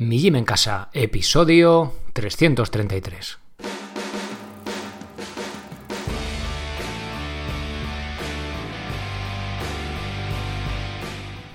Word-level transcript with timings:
Mi 0.00 0.20
Gym 0.20 0.36
en 0.36 0.44
Casa, 0.44 0.90
episodio 0.92 1.92
333. 2.12 3.38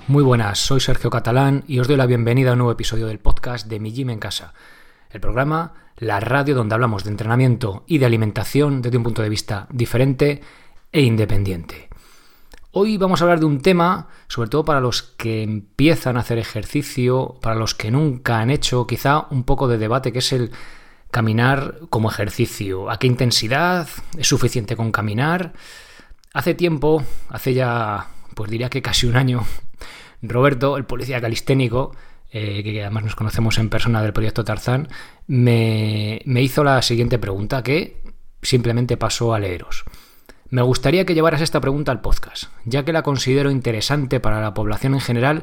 Muy 0.08 0.22
buenas, 0.22 0.58
soy 0.58 0.80
Sergio 0.80 1.08
Catalán 1.08 1.64
y 1.66 1.78
os 1.78 1.88
doy 1.88 1.96
la 1.96 2.04
bienvenida 2.04 2.50
a 2.50 2.52
un 2.52 2.58
nuevo 2.58 2.72
episodio 2.72 3.06
del 3.06 3.18
podcast 3.18 3.66
de 3.66 3.80
Mi 3.80 3.92
Gym 3.92 4.10
en 4.10 4.18
Casa, 4.18 4.52
el 5.08 5.22
programa, 5.22 5.72
la 5.96 6.20
radio 6.20 6.54
donde 6.54 6.74
hablamos 6.74 7.04
de 7.04 7.12
entrenamiento 7.12 7.84
y 7.86 7.96
de 7.96 8.04
alimentación 8.04 8.82
desde 8.82 8.98
un 8.98 9.04
punto 9.04 9.22
de 9.22 9.30
vista 9.30 9.68
diferente 9.70 10.42
e 10.92 11.00
independiente. 11.00 11.88
Hoy 12.76 12.96
vamos 12.96 13.20
a 13.20 13.24
hablar 13.24 13.38
de 13.38 13.46
un 13.46 13.60
tema, 13.60 14.08
sobre 14.26 14.50
todo 14.50 14.64
para 14.64 14.80
los 14.80 15.00
que 15.02 15.44
empiezan 15.44 16.16
a 16.16 16.20
hacer 16.20 16.38
ejercicio, 16.38 17.38
para 17.40 17.54
los 17.54 17.72
que 17.72 17.92
nunca 17.92 18.40
han 18.40 18.50
hecho, 18.50 18.84
quizá 18.88 19.28
un 19.30 19.44
poco 19.44 19.68
de 19.68 19.78
debate, 19.78 20.10
que 20.10 20.18
es 20.18 20.32
el 20.32 20.50
caminar 21.12 21.78
como 21.88 22.10
ejercicio. 22.10 22.90
¿A 22.90 22.98
qué 22.98 23.06
intensidad? 23.06 23.86
¿Es 24.18 24.26
suficiente 24.26 24.74
con 24.74 24.90
caminar? 24.90 25.52
Hace 26.32 26.54
tiempo, 26.54 27.04
hace 27.28 27.54
ya, 27.54 28.08
pues 28.34 28.50
diría 28.50 28.70
que 28.70 28.82
casi 28.82 29.06
un 29.06 29.14
año, 29.14 29.44
Roberto, 30.20 30.76
el 30.76 30.84
policía 30.84 31.20
calisténico, 31.20 31.94
eh, 32.32 32.64
que 32.64 32.82
además 32.82 33.04
nos 33.04 33.14
conocemos 33.14 33.56
en 33.58 33.68
persona 33.68 34.02
del 34.02 34.12
proyecto 34.12 34.42
Tarzán, 34.42 34.88
me, 35.28 36.22
me 36.24 36.42
hizo 36.42 36.64
la 36.64 36.82
siguiente 36.82 37.20
pregunta 37.20 37.62
que 37.62 38.02
simplemente 38.42 38.96
pasó 38.96 39.32
a 39.32 39.38
leeros. 39.38 39.84
Me 40.54 40.62
gustaría 40.62 41.04
que 41.04 41.14
llevaras 41.14 41.40
esta 41.40 41.60
pregunta 41.60 41.90
al 41.90 42.00
podcast, 42.00 42.44
ya 42.64 42.84
que 42.84 42.92
la 42.92 43.02
considero 43.02 43.50
interesante 43.50 44.20
para 44.20 44.40
la 44.40 44.54
población 44.54 44.94
en 44.94 45.00
general 45.00 45.42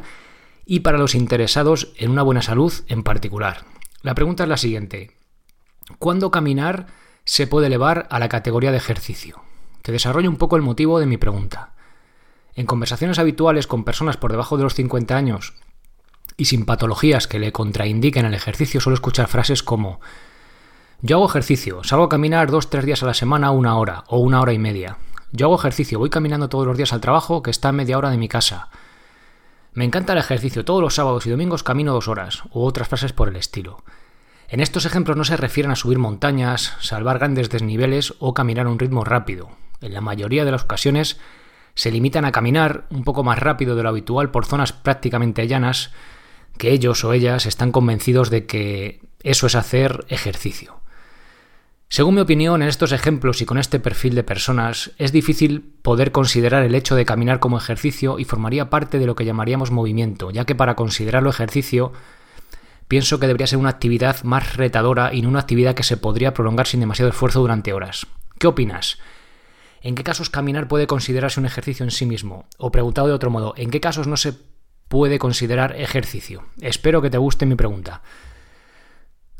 y 0.66 0.80
para 0.80 0.98
los 0.98 1.16
interesados 1.16 1.92
en 1.98 2.12
una 2.12 2.22
buena 2.24 2.42
salud 2.42 2.72
en 2.88 3.04
particular. 3.04 3.66
La 4.04 4.16
pregunta 4.16 4.44
es 4.44 4.50
la 4.50 4.56
siguiente. 4.56 5.12
¿Cuándo 6.00 6.32
caminar 6.32 6.88
se 7.26 7.46
puede 7.46 7.68
elevar 7.68 8.08
a 8.10 8.20
la 8.20 8.30
categoría 8.30 8.72
de 8.72 8.78
ejercicio? 8.78 9.42
Te 9.82 9.92
desarrollo 9.92 10.30
un 10.30 10.38
poco 10.38 10.56
el 10.56 10.62
motivo 10.62 10.98
de 10.98 11.08
mi 11.08 11.18
pregunta. 11.18 11.74
En 12.56 12.66
conversaciones 12.66 13.20
habituales 13.20 13.68
con 13.68 13.84
personas 13.84 14.16
por 14.16 14.32
debajo 14.32 14.56
de 14.56 14.64
los 14.64 14.76
50 14.76 15.14
años 15.14 15.56
y 16.38 16.46
sin 16.46 16.64
patologías 16.64 17.28
que 17.28 17.40
le 17.40 17.52
contraindiquen 17.52 18.26
el 18.26 18.34
ejercicio 18.34 18.80
suelo 18.80 18.94
escuchar 18.94 19.28
frases 19.28 19.62
como 19.62 20.00
yo 21.04 21.18
hago 21.18 21.28
ejercicio, 21.28 21.84
salgo 21.84 22.06
a 22.06 22.10
caminar 22.10 22.52
dos, 22.52 22.70
tres 22.70 22.86
días 22.86 23.02
a 23.02 23.08
la 23.08 23.16
semana, 23.16 23.50
una 23.50 23.76
hora 23.76 24.04
o 24.08 24.20
una 24.20 24.40
hora 24.40 24.54
y 24.54 24.60
media. 24.60 24.98
Yo 25.32 25.48
hago 25.48 25.56
ejercicio, 25.56 25.98
voy 25.98 26.12
caminando 26.12 26.48
todos 26.48 26.68
los 26.68 26.78
días 26.78 26.94
al 26.94 27.02
trabajo 27.02 27.42
que 27.42 27.50
está 27.50 27.70
a 27.70 27.72
media 27.72 27.98
hora 27.98 28.12
de 28.12 28.18
mi 28.18 28.28
casa. 28.28 28.70
Me 29.74 29.84
encanta 29.84 30.14
el 30.14 30.20
ejercicio, 30.20 30.64
todos 30.64 30.80
los 30.80 30.94
sábados 30.94 31.26
y 31.26 31.32
domingos 31.32 31.64
camino 31.64 31.94
dos 31.94 32.08
horas, 32.08 32.44
u 32.52 32.62
otras 32.62 32.88
frases 32.88 33.14
por 33.14 33.30
el 33.30 33.36
estilo. 33.36 33.84
En 34.48 34.60
estos 34.60 34.86
ejemplos 34.86 35.18
no 35.18 35.24
se 35.24 35.38
refieren 35.38 35.72
a 35.72 35.76
subir 35.76 35.98
montañas, 35.98 36.76
salvar 36.82 37.18
grandes 37.18 37.50
desniveles 37.50 38.14
o 38.20 38.36
caminar 38.36 38.68
a 38.68 38.70
un 38.70 38.78
ritmo 38.78 39.04
rápido. 39.04 39.50
En 39.80 39.96
la 39.96 40.02
mayoría 40.02 40.46
de 40.46 40.52
las 40.52 40.66
ocasiones 40.66 41.20
se 41.74 41.90
limitan 41.90 42.26
a 42.26 42.32
caminar 42.32 42.86
un 42.92 43.04
poco 43.04 43.24
más 43.24 43.40
rápido 43.40 43.76
de 43.76 43.82
lo 43.82 43.90
habitual 43.90 44.30
por 44.30 44.46
zonas 44.46 44.72
prácticamente 44.72 45.48
llanas 45.48 45.94
que 46.60 46.72
ellos 46.72 47.04
o 47.06 47.14
ellas 47.14 47.48
están 47.48 47.72
convencidos 47.72 48.30
de 48.30 48.46
que 48.46 49.02
eso 49.24 49.48
es 49.48 49.56
hacer 49.56 50.06
ejercicio. 50.10 50.82
Según 51.92 52.16
mi 52.16 52.22
opinión, 52.22 52.62
en 52.62 52.70
estos 52.70 52.94
ejemplos 52.94 53.42
y 53.42 53.46
con 53.46 53.58
este 53.58 53.78
perfil 53.78 54.16
de 54.16 54.24
personas, 54.24 54.92
es 54.98 55.12
difícil 55.12 55.74
poder 55.82 56.14
considerar 56.14 56.64
el 56.64 56.74
hecho 56.74 56.96
de 56.96 57.04
caminar 57.04 57.42
como 57.42 57.58
ejercicio 57.58 58.18
y 58.18 58.24
formaría 58.24 58.70
parte 58.70 58.98
de 58.98 59.06
lo 59.06 59.14
que 59.14 59.26
llamaríamos 59.26 59.72
movimiento, 59.72 60.32
ya 60.32 60.46
que 60.46 60.56
para 60.56 60.76
considerarlo 60.78 61.30
ejercicio, 61.30 61.92
pienso 62.88 63.20
que 63.20 63.28
debería 63.28 63.46
ser 63.46 63.60
una 63.60 63.72
actividad 63.72 64.24
más 64.24 64.56
retadora 64.56 65.14
y 65.14 65.22
no 65.22 65.28
una 65.28 65.42
actividad 65.42 65.76
que 65.76 65.84
se 65.84 65.98
podría 65.98 66.34
prolongar 66.34 66.66
sin 66.66 66.80
demasiado 66.80 67.10
esfuerzo 67.10 67.42
durante 67.42 67.74
horas. 67.74 68.08
¿Qué 68.40 68.48
opinas? 68.48 68.98
¿En 69.82 69.96
qué 69.96 70.06
casos 70.06 70.30
caminar 70.30 70.70
puede 70.70 70.88
considerarse 70.88 71.42
un 71.42 71.46
ejercicio 71.46 71.84
en 71.84 71.92
sí 71.92 72.06
mismo? 72.06 72.46
O 72.58 72.72
preguntado 72.72 73.08
de 73.10 73.14
otro 73.14 73.32
modo, 73.32 73.54
¿en 73.58 73.70
qué 73.70 73.82
casos 73.82 74.08
no 74.08 74.16
se 74.16 74.34
puede 74.88 75.20
considerar 75.20 75.76
ejercicio? 75.76 76.46
Espero 76.62 77.02
que 77.02 77.10
te 77.10 77.18
guste 77.18 77.46
mi 77.46 77.56
pregunta. 77.56 78.02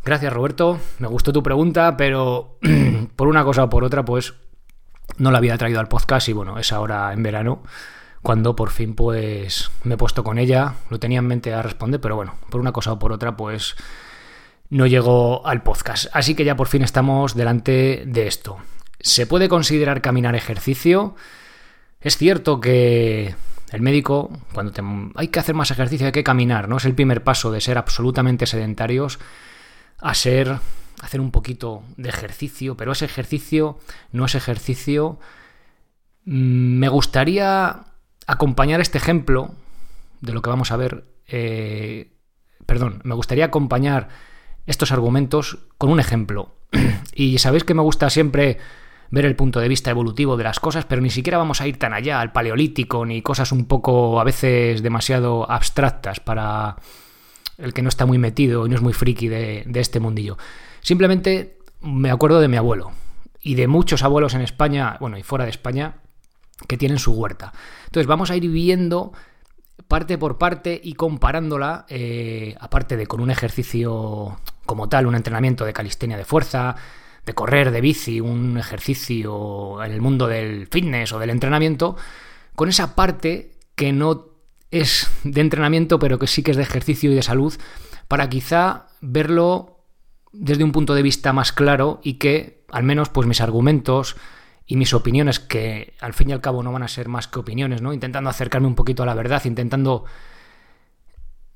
Gracias 0.04 0.34
Roberto, 0.34 0.80
me 1.00 1.08
gustó 1.08 1.32
tu 1.32 1.44
pregunta, 1.44 1.96
pero 1.96 2.58
por 3.16 3.28
una 3.28 3.44
cosa 3.44 3.64
o 3.66 3.70
por 3.70 3.84
otra, 3.84 4.04
pues 4.04 4.34
no 5.18 5.32
la 5.32 5.38
había 5.38 5.58
traído 5.58 5.80
al 5.80 5.88
podcast 5.88 6.28
y 6.30 6.34
bueno, 6.34 6.58
es 6.58 6.72
ahora 6.72 7.14
en 7.14 7.22
verano 7.22 7.62
cuando 8.22 8.56
por 8.56 8.70
fin 8.70 8.96
pues 8.96 9.72
me 9.84 9.96
he 9.96 9.98
puesto 9.98 10.24
con 10.24 10.38
ella, 10.38 10.76
lo 10.90 11.00
tenía 11.00 11.20
en 11.20 11.28
mente 11.28 11.54
a 11.54 11.62
responder, 11.62 12.00
pero 12.00 12.16
bueno, 12.16 12.36
por 12.50 12.62
una 12.62 12.72
cosa 12.72 12.94
o 12.94 13.00
por 13.00 13.12
otra 13.12 13.36
pues 13.36 13.76
no 14.70 14.86
llegó 14.88 15.46
al 15.46 15.64
podcast. 15.64 16.08
Así 16.14 16.36
que 16.36 16.46
ya 16.46 16.56
por 16.56 16.68
fin 16.68 16.84
estamos 16.84 17.36
delante 17.36 18.04
de 18.06 18.28
esto. 18.28 18.58
¿Se 19.00 19.26
puede 19.26 19.50
considerar 19.50 20.02
caminar 20.02 20.36
ejercicio? 20.36 21.16
Es 22.00 22.18
cierto 22.18 22.62
que 22.62 23.36
el 23.72 23.82
médico, 23.82 24.32
cuando 24.54 24.72
te... 24.72 24.82
hay 25.16 25.28
que 25.30 25.40
hacer 25.40 25.56
más 25.56 25.72
ejercicio, 25.72 26.06
hay 26.06 26.12
que 26.12 26.24
caminar, 26.24 26.70
¿no? 26.70 26.78
Es 26.78 26.86
el 26.86 26.96
primer 26.96 27.24
paso 27.24 27.52
de 27.52 27.62
ser 27.62 27.78
absolutamente 27.78 28.46
sedentarios 28.46 29.20
a 30.02 30.14
ser 30.14 30.60
hacer 31.02 31.20
un 31.20 31.32
poquito 31.32 31.84
de 31.98 32.10
ejercicio, 32.10 32.78
pero 32.78 32.92
ese 32.92 33.06
ejercicio 33.06 33.80
no 34.12 34.26
es 34.26 34.36
ejercicio. 34.36 35.20
Mm, 36.26 36.80
me 36.80 36.90
gustaría 36.90 37.86
acompañar 38.28 38.82
este 38.82 38.98
ejemplo 38.98 39.56
de 40.22 40.34
lo 40.34 40.42
que 40.42 40.50
vamos 40.50 40.72
a 40.72 40.78
ver, 40.78 41.06
eh, 41.28 42.14
perdón, 42.66 43.02
me 43.04 43.16
gustaría 43.16 43.46
acompañar 43.46 44.10
estos 44.68 44.92
argumentos 44.92 45.58
con 45.78 45.90
un 45.90 46.00
ejemplo. 46.00 46.56
y 47.16 47.40
sabéis 47.40 47.64
que 47.64 47.74
me 47.74 47.82
gusta 47.82 48.10
siempre 48.10 48.60
ver 49.10 49.26
el 49.26 49.36
punto 49.36 49.60
de 49.60 49.68
vista 49.68 49.90
evolutivo 49.90 50.38
de 50.38 50.46
las 50.46 50.60
cosas, 50.60 50.86
pero 50.86 51.02
ni 51.02 51.10
siquiera 51.10 51.38
vamos 51.38 51.60
a 51.62 51.68
ir 51.68 51.78
tan 51.78 51.94
allá, 51.94 52.22
al 52.22 52.32
paleolítico, 52.32 53.06
ni 53.06 53.22
cosas 53.22 53.52
un 53.52 53.66
poco 53.66 54.22
a 54.22 54.24
veces 54.24 54.82
demasiado 54.84 55.50
abstractas 55.52 56.20
para 56.20 56.78
el 57.62 57.74
que 57.74 57.82
no 57.82 57.90
está 57.90 58.06
muy 58.06 58.18
metido 58.18 58.66
y 58.66 58.70
no 58.70 58.76
es 58.76 58.82
muy 58.82 58.94
friki 58.94 59.28
de, 59.28 59.66
este 59.76 60.00
mundillo. 60.00 60.38
Simplemente 60.82 61.58
me 61.82 62.12
acuerdo 62.12 62.42
de 62.42 62.48
mi 62.48 62.58
abuelo 62.58 62.92
y 63.42 63.56
de 63.56 63.68
muchos 63.68 64.04
abuelos 64.04 64.34
en 64.34 64.42
España, 64.42 64.98
bueno, 65.00 65.18
y 65.18 65.24
fuera 65.24 65.46
de 65.46 65.52
España, 65.52 65.96
que 66.68 66.78
tienen 66.78 67.00
su 67.00 67.14
huerta. 67.14 67.54
Entonces 67.86 68.08
vamos 68.08 68.32
a 68.32 68.36
ir 68.36 68.50
viendo 68.50 69.14
parte 69.88 70.18
por 70.18 70.38
parte 70.38 70.80
y 70.82 70.94
comparándola, 70.94 71.86
eh, 71.90 72.56
aparte 72.60 72.98
de 72.98 73.08
con 73.08 73.20
un 73.20 73.32
ejercicio 73.32 74.40
como 74.66 74.90
tal, 74.90 75.08
un 75.08 75.16
entrenamiento 75.16 75.66
de 75.66 75.74
calistenia 75.74 76.18
de 76.18 76.26
fuerza, 76.26 76.76
de 77.26 77.34
correr, 77.34 77.72
de 77.72 77.82
bici, 77.82 78.22
un 78.22 78.58
ejercicio 78.58 79.84
en 79.84 79.92
el 79.92 80.02
mundo 80.02 80.28
del 80.28 80.68
fitness 80.68 81.14
o 81.14 81.20
del 81.20 81.30
entrenamiento, 81.30 81.96
con 82.56 82.70
esa 82.70 82.96
parte 82.96 83.54
que 83.76 83.92
no 83.92 84.31
es 84.72 85.12
de 85.24 85.42
entrenamiento, 85.42 86.00
pero 86.00 86.18
que 86.18 86.28
sí 86.28 86.44
que 86.44 86.52
es 86.52 86.58
de 86.58 86.64
ejercicio 86.64 87.12
y 87.12 87.16
de 87.16 87.22
salud, 87.22 87.54
para 88.08 88.30
quizá 88.30 88.88
verlo 89.02 89.86
desde 90.32 90.64
un 90.64 90.72
punto 90.72 90.96
de 90.96 91.02
vista 91.02 91.34
más 91.34 91.52
claro 91.52 92.00
y 92.04 92.14
que 92.14 92.64
al 92.72 92.84
menos 92.84 93.10
pues 93.10 93.28
mis 93.28 93.42
argumentos 93.42 94.16
y 94.66 94.78
mis 94.78 94.94
opiniones, 94.94 95.40
que 95.40 95.94
al 96.00 96.14
fin 96.14 96.30
y 96.30 96.34
al 96.34 96.40
cabo 96.40 96.64
no 96.64 96.72
van 96.72 96.84
a 96.84 96.88
ser 96.88 97.10
más 97.10 97.28
que 97.28 97.40
opiniones, 97.40 97.82
¿no? 97.82 97.94
Intentando 97.94 98.30
acercarme 98.30 98.68
un 98.68 98.76
poquito 98.76 99.04
a 99.04 99.06
la 99.06 99.14
verdad, 99.14 99.44
intentando 99.44 100.06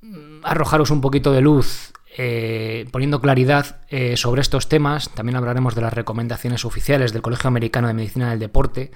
mm, 0.01 0.39
arrojaros 0.43 0.91
un 0.91 0.99
poquito 0.99 1.31
de 1.31 1.39
luz, 1.39 1.93
eh, 2.17 2.85
poniendo 2.91 3.21
claridad 3.21 3.81
eh, 3.89 4.17
sobre 4.17 4.41
estos 4.41 4.67
temas. 4.67 5.09
También 5.11 5.37
hablaremos 5.37 5.75
de 5.75 5.81
las 5.81 5.93
recomendaciones 5.93 6.65
oficiales 6.65 7.13
del 7.13 7.21
Colegio 7.21 7.47
Americano 7.47 7.87
de 7.87 7.93
Medicina 7.93 8.29
del 8.29 8.39
Deporte 8.39 8.91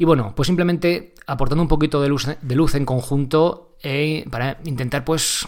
y 0.00 0.06
bueno, 0.06 0.32
pues 0.34 0.46
simplemente 0.46 1.14
aportando 1.26 1.60
un 1.60 1.68
poquito 1.68 2.00
de 2.00 2.08
luz, 2.08 2.26
de 2.40 2.54
luz 2.54 2.74
en 2.74 2.86
conjunto 2.86 3.76
eh, 3.82 4.24
para 4.30 4.56
intentar, 4.64 5.04
pues, 5.04 5.46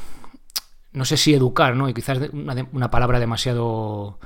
no 0.92 1.06
sé 1.06 1.16
si 1.16 1.32
educar, 1.32 1.74
¿no? 1.74 1.88
Y 1.88 1.94
quizás 1.94 2.18
una, 2.34 2.90
palabra 2.90 3.18
demasiado 3.18 4.18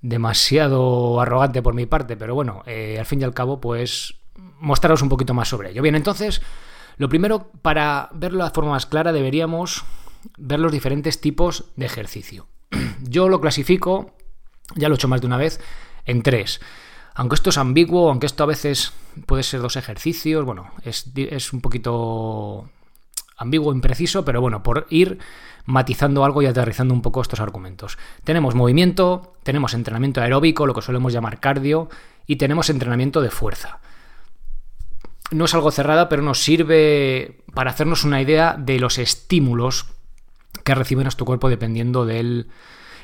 demasiado 0.00 1.20
arrogante 1.20 1.60
por 1.60 1.74
mi 1.74 1.86
parte, 1.86 2.16
pero 2.16 2.36
bueno, 2.36 2.62
eh, 2.66 2.98
al 3.00 3.04
fin 3.04 3.20
y 3.20 3.24
al 3.24 3.34
cabo, 3.34 3.60
pues 3.60 4.14
mostraros 4.60 5.02
un 5.02 5.08
poquito 5.08 5.34
más 5.34 5.48
sobre 5.48 5.70
ello. 5.70 5.82
Bien, 5.82 5.96
entonces, 5.96 6.40
lo 6.96 7.08
primero, 7.08 7.50
para 7.62 8.10
verlo 8.12 8.44
de 8.44 8.50
forma 8.50 8.70
más 8.70 8.86
clara, 8.86 9.12
deberíamos 9.12 9.84
ver 10.38 10.60
los 10.60 10.70
diferentes 10.70 11.20
tipos 11.20 11.64
de 11.74 11.86
ejercicio. 11.86 12.46
Yo 13.02 13.28
lo 13.28 13.40
clasifico, 13.40 14.14
ya 14.76 14.88
lo 14.88 14.94
he 14.94 14.98
hecho 14.98 15.08
más 15.08 15.20
de 15.20 15.26
una 15.26 15.36
vez, 15.36 15.58
en 16.04 16.22
tres. 16.22 16.60
Aunque 17.14 17.34
esto 17.34 17.50
es 17.50 17.58
ambiguo, 17.58 18.08
aunque 18.08 18.26
esto 18.26 18.42
a 18.44 18.46
veces 18.46 18.92
puede 19.26 19.42
ser 19.42 19.60
dos 19.60 19.76
ejercicios, 19.76 20.44
bueno, 20.44 20.70
es, 20.84 21.52
un 21.52 21.60
poquito 21.60 22.68
ambiguo, 23.36 23.72
impreciso, 23.72 24.24
pero 24.24 24.40
bueno, 24.40 24.62
por 24.62 24.86
ir 24.88 25.18
matizando 25.64 26.24
algo 26.24 26.42
y 26.42 26.46
aterrizando 26.46 26.94
un 26.94 27.02
poco 27.02 27.20
estos 27.20 27.40
argumentos. 27.40 27.98
Tenemos 28.24 28.54
movimiento, 28.54 29.34
tenemos 29.42 29.74
entrenamiento 29.74 30.20
aeróbico, 30.20 30.66
lo 30.66 30.74
que 30.74 30.82
solemos 30.82 31.12
llamar 31.12 31.40
cardio, 31.40 31.88
y 32.26 32.36
tenemos 32.36 32.70
entrenamiento 32.70 33.20
de 33.20 33.30
fuerza. 33.30 33.80
No 35.30 35.44
es 35.46 35.54
algo 35.54 35.70
cerrado, 35.70 36.08
pero 36.08 36.22
nos 36.22 36.42
sirve 36.42 37.42
para 37.54 37.70
hacernos 37.70 38.04
una 38.04 38.20
idea 38.20 38.56
de 38.58 38.78
los 38.78 38.98
estímulos 38.98 39.86
que 40.64 40.74
recibe 40.74 41.02
nuestro 41.02 41.26
cuerpo 41.26 41.48
dependiendo 41.48 42.04
del 42.04 42.48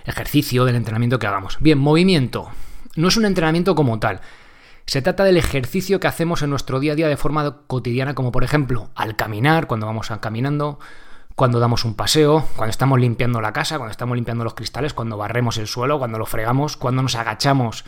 ejercicio, 0.05 0.65
del 0.65 0.77
entrenamiento 0.77 1.19
que 1.19 1.27
hagamos. 1.27 1.57
Bien, 1.61 1.79
movimiento. 1.79 2.51
No 2.97 3.09
es 3.09 3.17
un 3.17 3.25
entrenamiento 3.25 3.75
como 3.75 3.99
tal. 3.99 4.21
Se 4.87 5.03
trata 5.03 5.25
del 5.25 5.37
ejercicio 5.37 6.01
que 6.01 6.07
hacemos 6.07 6.43
en 6.43 6.51
nuestro 6.51 6.81
día 6.81 6.93
a 6.93 6.97
día 6.97 7.09
de 7.09 7.17
forma 7.17 7.59
cotidiana, 7.67 8.15
como 8.15 8.33
por 8.33 8.45
ejemplo 8.45 8.91
al 8.95 9.17
caminar, 9.17 9.67
cuando 9.67 9.87
vamos 9.87 10.11
caminando, 10.21 10.79
cuando 11.35 11.61
damos 11.61 11.85
un 11.85 11.95
paseo, 11.95 12.49
cuando 12.57 12.71
estamos 12.71 12.99
limpiando 12.99 13.41
la 13.41 13.53
casa, 13.53 13.77
cuando 13.77 13.93
estamos 13.93 14.17
limpiando 14.17 14.45
los 14.45 14.55
cristales, 14.55 14.95
cuando 14.95 15.17
barremos 15.17 15.59
el 15.59 15.67
suelo, 15.67 15.99
cuando 15.99 16.19
lo 16.19 16.27
fregamos, 16.27 16.77
cuando 16.77 17.03
nos 17.03 17.15
agachamos 17.15 17.85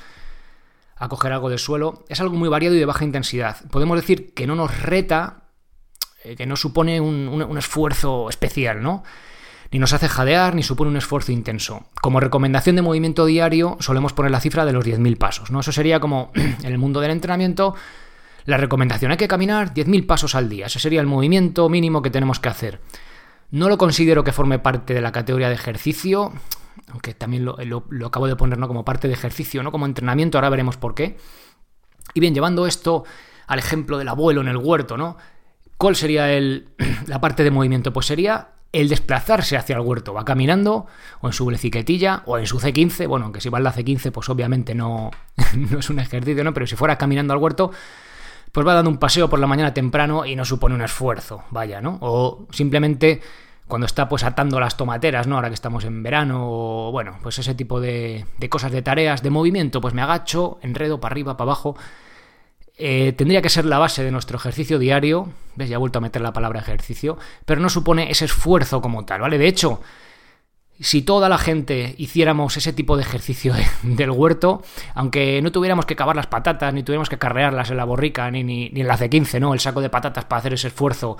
a 1.00 1.08
coger 1.08 1.32
algo 1.32 1.48
del 1.48 1.58
suelo. 1.58 2.04
Es 2.08 2.20
algo 2.20 2.36
muy 2.36 2.48
variado 2.48 2.76
y 2.76 2.78
de 2.78 2.84
baja 2.84 3.04
intensidad. 3.04 3.56
Podemos 3.70 3.96
decir 3.96 4.34
que 4.34 4.46
no 4.46 4.54
nos 4.54 4.82
reta, 4.82 5.44
eh, 6.22 6.36
que 6.36 6.46
no 6.46 6.54
supone 6.54 7.00
un, 7.00 7.58
esfuerzo 7.58 8.28
especial, 8.28 8.82
¿no? 8.82 9.02
Ni 9.72 9.78
nos 9.78 9.92
hace 9.92 10.08
jadear, 10.08 10.54
ni 10.54 10.62
supone 10.62 10.90
un 10.90 10.96
esfuerzo 10.96 11.30
intenso. 11.30 11.86
Como 12.00 12.18
recomendación 12.18 12.74
de 12.76 12.82
movimiento 12.82 13.24
diario, 13.24 13.76
solemos 13.78 14.12
poner 14.12 14.32
la 14.32 14.40
cifra 14.40 14.64
de 14.64 14.72
los 14.72 14.84
10.000 14.84 15.16
pasos, 15.16 15.50
¿no? 15.52 15.60
Eso 15.60 15.70
sería 15.70 16.00
como 16.00 16.32
en 16.34 16.64
el 16.64 16.78
mundo 16.78 17.00
del 17.00 17.12
entrenamiento. 17.12 17.74
La 18.46 18.56
recomendación, 18.56 19.12
hay 19.12 19.16
que 19.16 19.28
caminar 19.28 19.72
10.000 19.72 20.06
pasos 20.06 20.34
al 20.34 20.48
día. 20.48 20.66
Ese 20.66 20.80
sería 20.80 21.00
el 21.00 21.06
movimiento 21.06 21.68
mínimo 21.68 22.02
que 22.02 22.10
tenemos 22.10 22.40
que 22.40 22.48
hacer. 22.48 22.80
No 23.52 23.68
lo 23.68 23.78
considero 23.78 24.24
que 24.24 24.32
forme 24.32 24.58
parte 24.58 24.94
de 24.94 25.00
la 25.00 25.12
categoría 25.12 25.48
de 25.48 25.54
ejercicio, 25.54 26.32
aunque 26.88 27.14
también 27.14 27.44
lo, 27.44 27.56
acabo 28.06 28.26
de 28.26 28.36
poner 28.36 28.58
como 28.58 28.84
parte 28.84 29.06
de 29.08 29.14
ejercicio, 29.14 29.62
no 29.62 29.70
como 29.70 29.86
entrenamiento, 29.86 30.38
ahora 30.38 30.50
veremos 30.50 30.76
por 30.76 30.94
qué. 30.94 31.16
Y 32.14 32.20
bien, 32.20 32.34
llevando 32.34 32.66
esto 32.66 33.04
al 33.46 33.58
ejemplo 33.58 33.98
del 33.98 34.08
abuelo 34.08 34.40
en 34.40 34.48
el 34.48 34.56
huerto, 34.56 34.96
¿no? 34.96 35.16
¿Cuál 35.76 35.96
sería 35.96 36.32
el, 36.32 36.70
la 37.06 37.20
parte 37.20 37.44
de 37.44 37.50
movimiento? 37.50 37.92
Pues 37.92 38.06
sería 38.06 38.48
el 38.72 38.88
desplazarse 38.88 39.56
hacia 39.56 39.76
el 39.76 39.80
huerto. 39.80 40.14
Va 40.14 40.24
caminando, 40.24 40.86
o 41.20 41.26
en 41.26 41.32
su 41.32 41.46
bicicletilla, 41.46 42.22
o 42.26 42.38
en 42.38 42.46
su 42.46 42.58
C15. 42.60 43.06
Bueno, 43.08 43.26
aunque 43.26 43.40
si 43.40 43.48
va 43.48 43.58
en 43.58 43.64
la 43.64 43.72
C15, 43.72 44.12
pues 44.12 44.28
obviamente 44.28 44.74
no, 44.74 45.10
no 45.56 45.78
es 45.78 45.90
un 45.90 45.98
ejercicio, 45.98 46.44
¿no? 46.44 46.54
Pero 46.54 46.66
si 46.66 46.76
fuera 46.76 46.96
caminando 46.96 47.32
al 47.32 47.38
huerto, 47.38 47.70
pues 48.52 48.66
va 48.66 48.74
dando 48.74 48.90
un 48.90 48.98
paseo 48.98 49.28
por 49.28 49.38
la 49.38 49.46
mañana 49.46 49.74
temprano 49.74 50.26
y 50.26 50.36
no 50.36 50.44
supone 50.44 50.74
un 50.74 50.82
esfuerzo, 50.82 51.44
vaya, 51.50 51.80
¿no? 51.80 51.98
O 52.00 52.46
simplemente 52.50 53.20
cuando 53.70 53.86
está 53.86 54.08
pues 54.08 54.24
atando 54.24 54.60
las 54.60 54.76
tomateras, 54.76 55.26
¿no? 55.26 55.36
Ahora 55.36 55.48
que 55.48 55.54
estamos 55.54 55.84
en 55.84 56.02
verano, 56.02 56.40
o 56.42 56.92
bueno, 56.92 57.18
pues 57.22 57.38
ese 57.38 57.54
tipo 57.54 57.80
de, 57.80 58.26
cosas, 58.50 58.72
de 58.72 58.82
tareas, 58.82 59.22
de 59.22 59.30
movimiento, 59.30 59.80
pues 59.80 59.94
me 59.94 60.02
agacho, 60.02 60.58
enredo 60.60 61.00
para 61.00 61.14
arriba, 61.14 61.36
para 61.38 61.52
abajo. 61.52 61.76
Eh, 62.82 63.12
tendría 63.12 63.42
que 63.42 63.50
ser 63.50 63.66
la 63.66 63.78
base 63.78 64.02
de 64.02 64.10
nuestro 64.10 64.38
ejercicio 64.38 64.78
diario, 64.78 65.28
ves, 65.54 65.68
ya 65.68 65.74
he 65.74 65.78
vuelto 65.78 65.98
a 65.98 66.00
meter 66.00 66.22
la 66.22 66.32
palabra 66.32 66.60
ejercicio, 66.60 67.18
pero 67.44 67.60
no 67.60 67.68
supone 67.68 68.10
ese 68.10 68.24
esfuerzo 68.24 68.80
como 68.80 69.04
tal, 69.04 69.20
¿vale? 69.20 69.36
De 69.36 69.46
hecho, 69.46 69.82
si 70.80 71.02
toda 71.02 71.28
la 71.28 71.36
gente 71.36 71.94
hiciéramos 71.98 72.56
ese 72.56 72.72
tipo 72.72 72.96
de 72.96 73.02
ejercicio 73.02 73.54
del 73.82 74.10
huerto, 74.10 74.62
aunque 74.94 75.42
no 75.42 75.52
tuviéramos 75.52 75.84
que 75.84 75.94
cavar 75.94 76.16
las 76.16 76.26
patatas, 76.26 76.72
ni 76.72 76.82
tuviéramos 76.82 77.10
que 77.10 77.18
carrearlas 77.18 77.70
en 77.70 77.76
la 77.76 77.84
borrica, 77.84 78.30
ni, 78.30 78.42
ni, 78.42 78.70
en 78.74 78.88
la 78.88 78.96
C15, 78.96 79.40
¿no? 79.40 79.52
El 79.52 79.60
saco 79.60 79.82
de 79.82 79.90
patatas 79.90 80.24
para 80.24 80.40
hacer 80.40 80.54
ese 80.54 80.68
esfuerzo, 80.68 81.18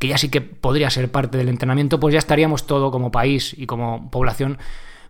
que 0.00 0.08
ya 0.08 0.18
sí 0.18 0.28
que 0.28 0.40
podría 0.40 0.90
ser 0.90 1.08
parte 1.12 1.38
del 1.38 1.48
entrenamiento, 1.48 2.00
pues 2.00 2.14
ya 2.14 2.18
estaríamos 2.18 2.66
todo 2.66 2.90
como 2.90 3.12
país 3.12 3.54
y 3.56 3.66
como 3.66 4.10
población 4.10 4.58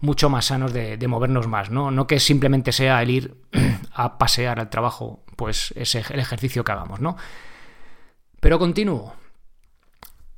mucho 0.00 0.28
más 0.28 0.46
sanos 0.46 0.72
de, 0.72 0.98
movernos 1.08 1.46
más, 1.48 1.70
¿no? 1.70 1.90
No 1.90 2.06
que 2.06 2.20
simplemente 2.20 2.72
sea 2.72 3.02
el 3.02 3.10
ir 3.10 3.34
a 3.94 4.18
pasear 4.18 4.60
al 4.60 4.68
trabajo, 4.70 5.20
pues 5.36 5.72
ese 5.76 6.02
el 6.10 6.20
ejercicio 6.20 6.64
que 6.64 6.72
hagamos, 6.72 7.00
¿no? 7.00 7.16
Pero 8.40 8.58
continúo. 8.58 9.14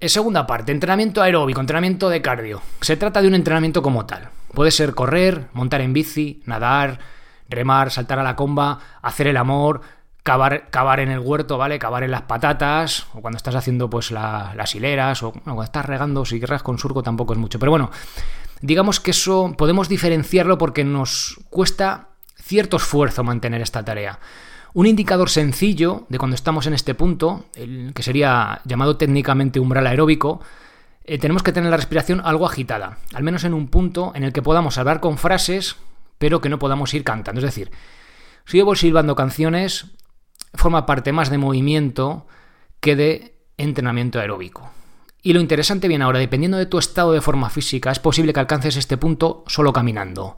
Segunda 0.00 0.46
parte, 0.46 0.70
entrenamiento 0.70 1.22
aeróbico, 1.22 1.60
entrenamiento 1.60 2.08
de 2.08 2.22
cardio. 2.22 2.62
Se 2.80 2.96
trata 2.96 3.20
de 3.20 3.28
un 3.28 3.34
entrenamiento 3.34 3.82
como 3.82 4.06
tal. 4.06 4.28
Puede 4.54 4.70
ser 4.70 4.94
correr, 4.94 5.48
montar 5.52 5.80
en 5.80 5.92
bici, 5.92 6.40
nadar, 6.46 7.00
remar, 7.48 7.90
saltar 7.90 8.18
a 8.18 8.22
la 8.22 8.36
comba, 8.36 8.78
hacer 9.02 9.26
el 9.26 9.36
amor, 9.36 9.80
cavar, 10.22 10.70
cavar 10.70 11.00
en 11.00 11.10
el 11.10 11.18
huerto, 11.18 11.58
¿vale? 11.58 11.78
Cavar 11.78 12.04
en 12.04 12.12
las 12.12 12.22
patatas, 12.22 13.06
o 13.12 13.20
cuando 13.20 13.38
estás 13.38 13.56
haciendo 13.56 13.90
pues 13.90 14.10
las 14.10 14.74
hileras, 14.74 15.22
o 15.22 15.32
cuando 15.32 15.62
estás 15.62 15.84
regando, 15.84 16.24
si 16.24 16.38
querrás 16.38 16.62
con 16.62 16.78
surco 16.78 17.02
tampoco 17.02 17.32
es 17.32 17.38
mucho. 17.38 17.58
Pero 17.58 17.72
bueno, 17.72 17.90
digamos 18.60 19.00
que 19.00 19.10
eso 19.10 19.54
podemos 19.58 19.88
diferenciarlo 19.88 20.58
porque 20.58 20.84
nos 20.84 21.40
cuesta 21.50 22.10
cierto 22.36 22.76
esfuerzo 22.76 23.24
mantener 23.24 23.62
esta 23.62 23.84
tarea. 23.84 24.20
Un 24.74 24.86
indicador 24.86 25.30
sencillo 25.30 26.06
de 26.08 26.18
cuando 26.18 26.34
estamos 26.34 26.66
en 26.66 26.74
este 26.74 26.94
punto, 26.94 27.46
el 27.54 27.92
que 27.94 28.02
sería 28.02 28.60
llamado 28.64 28.96
técnicamente 28.96 29.60
umbral 29.60 29.86
aeróbico, 29.86 30.40
eh, 31.04 31.18
tenemos 31.18 31.42
que 31.42 31.52
tener 31.52 31.70
la 31.70 31.76
respiración 31.76 32.20
algo 32.22 32.46
agitada, 32.46 32.98
al 33.14 33.22
menos 33.22 33.44
en 33.44 33.54
un 33.54 33.68
punto 33.68 34.12
en 34.14 34.24
el 34.24 34.32
que 34.32 34.42
podamos 34.42 34.76
hablar 34.76 35.00
con 35.00 35.16
frases, 35.16 35.76
pero 36.18 36.40
que 36.40 36.50
no 36.50 36.58
podamos 36.58 36.92
ir 36.92 37.02
cantando. 37.02 37.40
Es 37.40 37.46
decir, 37.46 37.70
si 38.44 38.58
yo 38.58 38.66
voy 38.66 38.76
silbando 38.76 39.16
canciones, 39.16 39.86
forma 40.54 40.84
parte 40.84 41.12
más 41.12 41.30
de 41.30 41.38
movimiento 41.38 42.26
que 42.80 42.94
de 42.94 43.38
entrenamiento 43.56 44.20
aeróbico. 44.20 44.70
Y 45.22 45.32
lo 45.32 45.40
interesante 45.40 45.88
viene 45.88 46.04
ahora, 46.04 46.18
dependiendo 46.18 46.58
de 46.58 46.66
tu 46.66 46.78
estado 46.78 47.12
de 47.12 47.20
forma 47.20 47.50
física, 47.50 47.90
es 47.90 47.98
posible 47.98 48.32
que 48.32 48.40
alcances 48.40 48.76
este 48.76 48.96
punto 48.96 49.44
solo 49.46 49.72
caminando. 49.72 50.36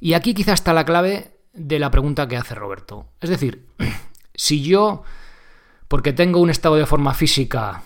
Y 0.00 0.14
aquí 0.14 0.32
quizá 0.32 0.52
está 0.52 0.72
la 0.72 0.84
clave 0.84 1.37
de 1.52 1.78
la 1.78 1.90
pregunta 1.90 2.28
que 2.28 2.36
hace 2.36 2.54
Roberto. 2.54 3.06
Es 3.20 3.30
decir, 3.30 3.66
si 4.34 4.62
yo, 4.62 5.02
porque 5.88 6.12
tengo 6.12 6.40
un 6.40 6.50
estado 6.50 6.76
de 6.76 6.86
forma 6.86 7.14
física 7.14 7.82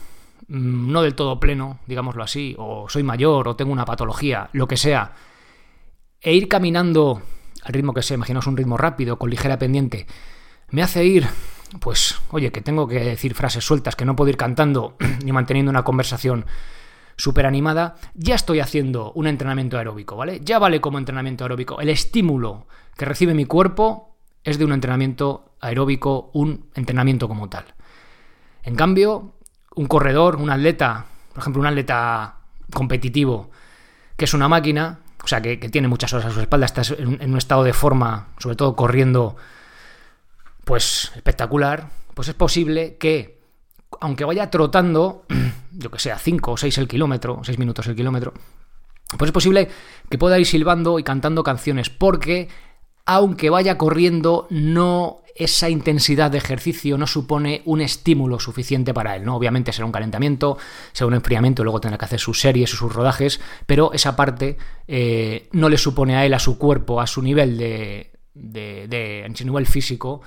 mm, 0.48 0.92
no 0.92 1.02
del 1.02 1.14
todo 1.14 1.40
pleno, 1.40 1.80
digámoslo 1.86 2.22
así, 2.22 2.54
o 2.58 2.88
soy 2.88 3.02
mayor, 3.02 3.48
o 3.48 3.56
tengo 3.56 3.72
una 3.72 3.84
patología, 3.84 4.50
lo 4.52 4.66
que 4.68 4.76
sea, 4.76 5.12
e 6.20 6.34
ir 6.34 6.48
caminando 6.48 7.22
al 7.62 7.72
ritmo 7.72 7.94
que 7.94 8.02
sea, 8.02 8.16
imaginaos 8.16 8.46
un 8.46 8.56
ritmo 8.56 8.76
rápido, 8.76 9.18
con 9.18 9.30
ligera 9.30 9.58
pendiente, 9.58 10.06
me 10.70 10.82
hace 10.82 11.04
ir, 11.04 11.26
pues, 11.80 12.20
oye, 12.30 12.50
que 12.50 12.60
tengo 12.60 12.88
que 12.88 13.00
decir 13.00 13.34
frases 13.34 13.64
sueltas, 13.64 13.96
que 13.96 14.04
no 14.04 14.16
puedo 14.16 14.30
ir 14.30 14.36
cantando 14.36 14.96
ni 15.24 15.32
manteniendo 15.32 15.70
una 15.70 15.84
conversación 15.84 16.46
súper 17.16 17.46
animada, 17.46 17.96
ya 18.14 18.34
estoy 18.34 18.60
haciendo 18.60 19.12
un 19.12 19.26
entrenamiento 19.26 19.78
aeróbico, 19.78 20.16
¿vale? 20.16 20.40
Ya 20.42 20.58
vale 20.58 20.80
como 20.80 20.98
entrenamiento 20.98 21.44
aeróbico. 21.44 21.80
El 21.80 21.90
estímulo 21.90 22.66
que 22.96 23.04
recibe 23.04 23.34
mi 23.34 23.44
cuerpo 23.44 24.16
es 24.44 24.58
de 24.58 24.64
un 24.64 24.72
entrenamiento 24.72 25.54
aeróbico, 25.60 26.30
un 26.34 26.70
entrenamiento 26.74 27.28
como 27.28 27.48
tal. 27.48 27.64
En 28.64 28.76
cambio, 28.76 29.34
un 29.74 29.86
corredor, 29.86 30.36
un 30.36 30.50
atleta, 30.50 31.06
por 31.32 31.40
ejemplo, 31.40 31.60
un 31.60 31.66
atleta 31.66 32.36
competitivo, 32.72 33.50
que 34.16 34.24
es 34.24 34.34
una 34.34 34.48
máquina, 34.48 35.00
o 35.22 35.28
sea, 35.28 35.40
que, 35.40 35.56
tiene 35.56 35.88
muchas 35.88 36.12
horas 36.12 36.26
a 36.26 36.30
su 36.30 36.40
espalda, 36.40 36.66
está 36.66 36.82
en, 36.98 37.30
un 37.30 37.38
estado 37.38 37.62
de 37.62 37.72
forma, 37.72 38.28
sobre 38.38 38.56
todo 38.56 38.74
corriendo, 38.74 39.36
pues 40.64 41.12
espectacular, 41.14 41.88
pues 42.14 42.28
es 42.28 42.34
posible 42.34 42.96
que, 42.96 43.40
aunque 44.00 44.24
vaya 44.24 44.50
trotando, 44.50 45.24
yo 45.72 45.90
que 45.90 45.98
sea, 45.98 46.18
5 46.18 46.52
o 46.52 46.56
6 46.56 46.78
el 46.78 46.88
kilómetro, 46.88 47.40
6 47.42 47.58
minutos 47.58 47.86
el 47.86 47.96
kilómetro, 47.96 48.34
pues 49.16 49.28
es 49.28 49.32
posible 49.32 49.68
que 50.08 50.18
pueda 50.18 50.38
ir 50.38 50.46
silbando 50.46 50.98
y 50.98 51.04
cantando 51.04 51.42
canciones, 51.42 51.90
porque 51.90 52.48
aunque 53.06 53.50
vaya 53.50 53.78
corriendo, 53.78 54.46
no 54.50 55.22
esa 55.34 55.70
intensidad 55.70 56.30
de 56.30 56.38
ejercicio 56.38 56.98
no 56.98 57.06
supone 57.06 57.62
un 57.64 57.80
estímulo 57.80 58.38
suficiente 58.38 58.92
para 58.92 59.16
él, 59.16 59.24
¿no? 59.24 59.36
Obviamente 59.36 59.72
será 59.72 59.86
un 59.86 59.92
calentamiento, 59.92 60.58
será 60.92 61.08
un 61.08 61.14
enfriamiento, 61.14 61.64
luego 61.64 61.80
tendrá 61.80 61.98
que 61.98 62.04
hacer 62.04 62.20
sus 62.20 62.40
series 62.40 62.72
o 62.74 62.76
sus 62.76 62.92
rodajes, 62.92 63.40
pero 63.66 63.92
esa 63.92 64.14
parte 64.14 64.58
eh, 64.86 65.48
no 65.52 65.68
le 65.68 65.78
supone 65.78 66.16
a 66.16 66.26
él, 66.26 66.34
a 66.34 66.38
su 66.38 66.58
cuerpo, 66.58 67.00
a 67.00 67.06
su 67.06 67.22
nivel 67.22 67.56
de, 67.56 68.12
de, 68.34 68.86
de 68.88 69.24
en 69.24 69.34
su 69.34 69.44
nivel 69.44 69.66
físico, 69.66 70.20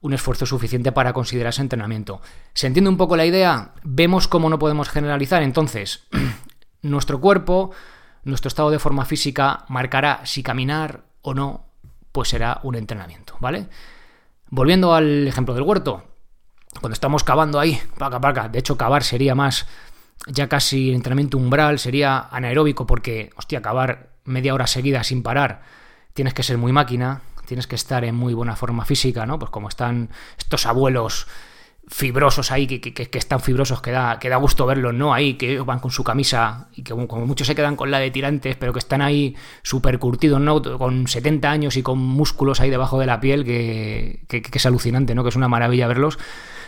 un 0.00 0.12
esfuerzo 0.12 0.46
suficiente 0.46 0.90
para 0.90 1.12
considerar 1.12 1.50
ese 1.50 1.62
entrenamiento. 1.62 2.20
¿Se 2.54 2.66
entiende 2.66 2.90
un 2.90 2.96
poco 2.96 3.16
la 3.16 3.26
idea? 3.26 3.72
Vemos 3.84 4.26
cómo 4.26 4.50
no 4.50 4.58
podemos 4.58 4.88
generalizar. 4.88 5.44
Entonces, 5.44 6.08
nuestro 6.82 7.20
cuerpo, 7.20 7.70
nuestro 8.24 8.48
estado 8.48 8.70
de 8.70 8.80
forma 8.80 9.04
física 9.04 9.64
marcará 9.68 10.26
si 10.26 10.42
caminar 10.42 11.04
o 11.22 11.34
no 11.34 11.71
pues 12.12 12.28
será 12.28 12.60
un 12.62 12.74
entrenamiento, 12.74 13.36
¿vale? 13.40 13.68
Volviendo 14.48 14.94
al 14.94 15.26
ejemplo 15.26 15.54
del 15.54 15.64
huerto, 15.64 16.04
cuando 16.80 16.94
estamos 16.94 17.24
cavando 17.24 17.58
ahí, 17.58 17.80
paca, 17.98 18.20
paca, 18.20 18.48
de 18.48 18.58
hecho 18.58 18.76
cavar 18.76 19.02
sería 19.02 19.34
más 19.34 19.66
ya 20.26 20.48
casi 20.48 20.92
entrenamiento 20.92 21.36
umbral, 21.36 21.78
sería 21.78 22.28
anaeróbico 22.30 22.86
porque, 22.86 23.30
hostia, 23.36 23.60
cavar 23.60 24.10
media 24.24 24.54
hora 24.54 24.66
seguida 24.66 25.02
sin 25.02 25.22
parar, 25.22 25.62
tienes 26.12 26.34
que 26.34 26.42
ser 26.42 26.58
muy 26.58 26.72
máquina, 26.72 27.22
tienes 27.46 27.66
que 27.66 27.74
estar 27.74 28.04
en 28.04 28.14
muy 28.14 28.34
buena 28.34 28.56
forma 28.56 28.84
física, 28.84 29.26
¿no? 29.26 29.38
Pues 29.38 29.50
como 29.50 29.68
están 29.68 30.10
estos 30.38 30.66
abuelos 30.66 31.26
fibrosos 31.88 32.52
ahí, 32.52 32.66
que, 32.66 32.80
que, 32.80 33.18
están 33.18 33.40
fibrosos, 33.40 33.82
que 33.82 33.90
da, 33.90 34.18
que 34.18 34.28
da 34.28 34.36
gusto 34.36 34.66
verlos, 34.66 34.94
¿no? 34.94 35.12
Ahí, 35.12 35.34
que 35.34 35.58
van 35.60 35.80
con 35.80 35.90
su 35.90 36.04
camisa 36.04 36.68
y 36.74 36.82
que 36.82 36.94
como 36.94 37.26
muchos 37.26 37.46
se 37.46 37.54
quedan 37.54 37.76
con 37.76 37.90
la 37.90 37.98
de 37.98 38.10
tirantes, 38.10 38.56
pero 38.56 38.72
que 38.72 38.78
están 38.78 39.02
ahí 39.02 39.34
súper 39.62 39.98
curtidos, 39.98 40.40
¿no? 40.40 40.62
Con 40.78 41.08
70 41.08 41.50
años 41.50 41.76
y 41.76 41.82
con 41.82 41.98
músculos 41.98 42.60
ahí 42.60 42.70
debajo 42.70 42.98
de 43.00 43.06
la 43.06 43.20
piel, 43.20 43.44
que, 43.44 44.24
que, 44.28 44.42
es 44.52 44.66
alucinante, 44.66 45.14
¿no? 45.14 45.22
Que 45.24 45.30
es 45.30 45.36
una 45.36 45.48
maravilla 45.48 45.88
verlos. 45.88 46.18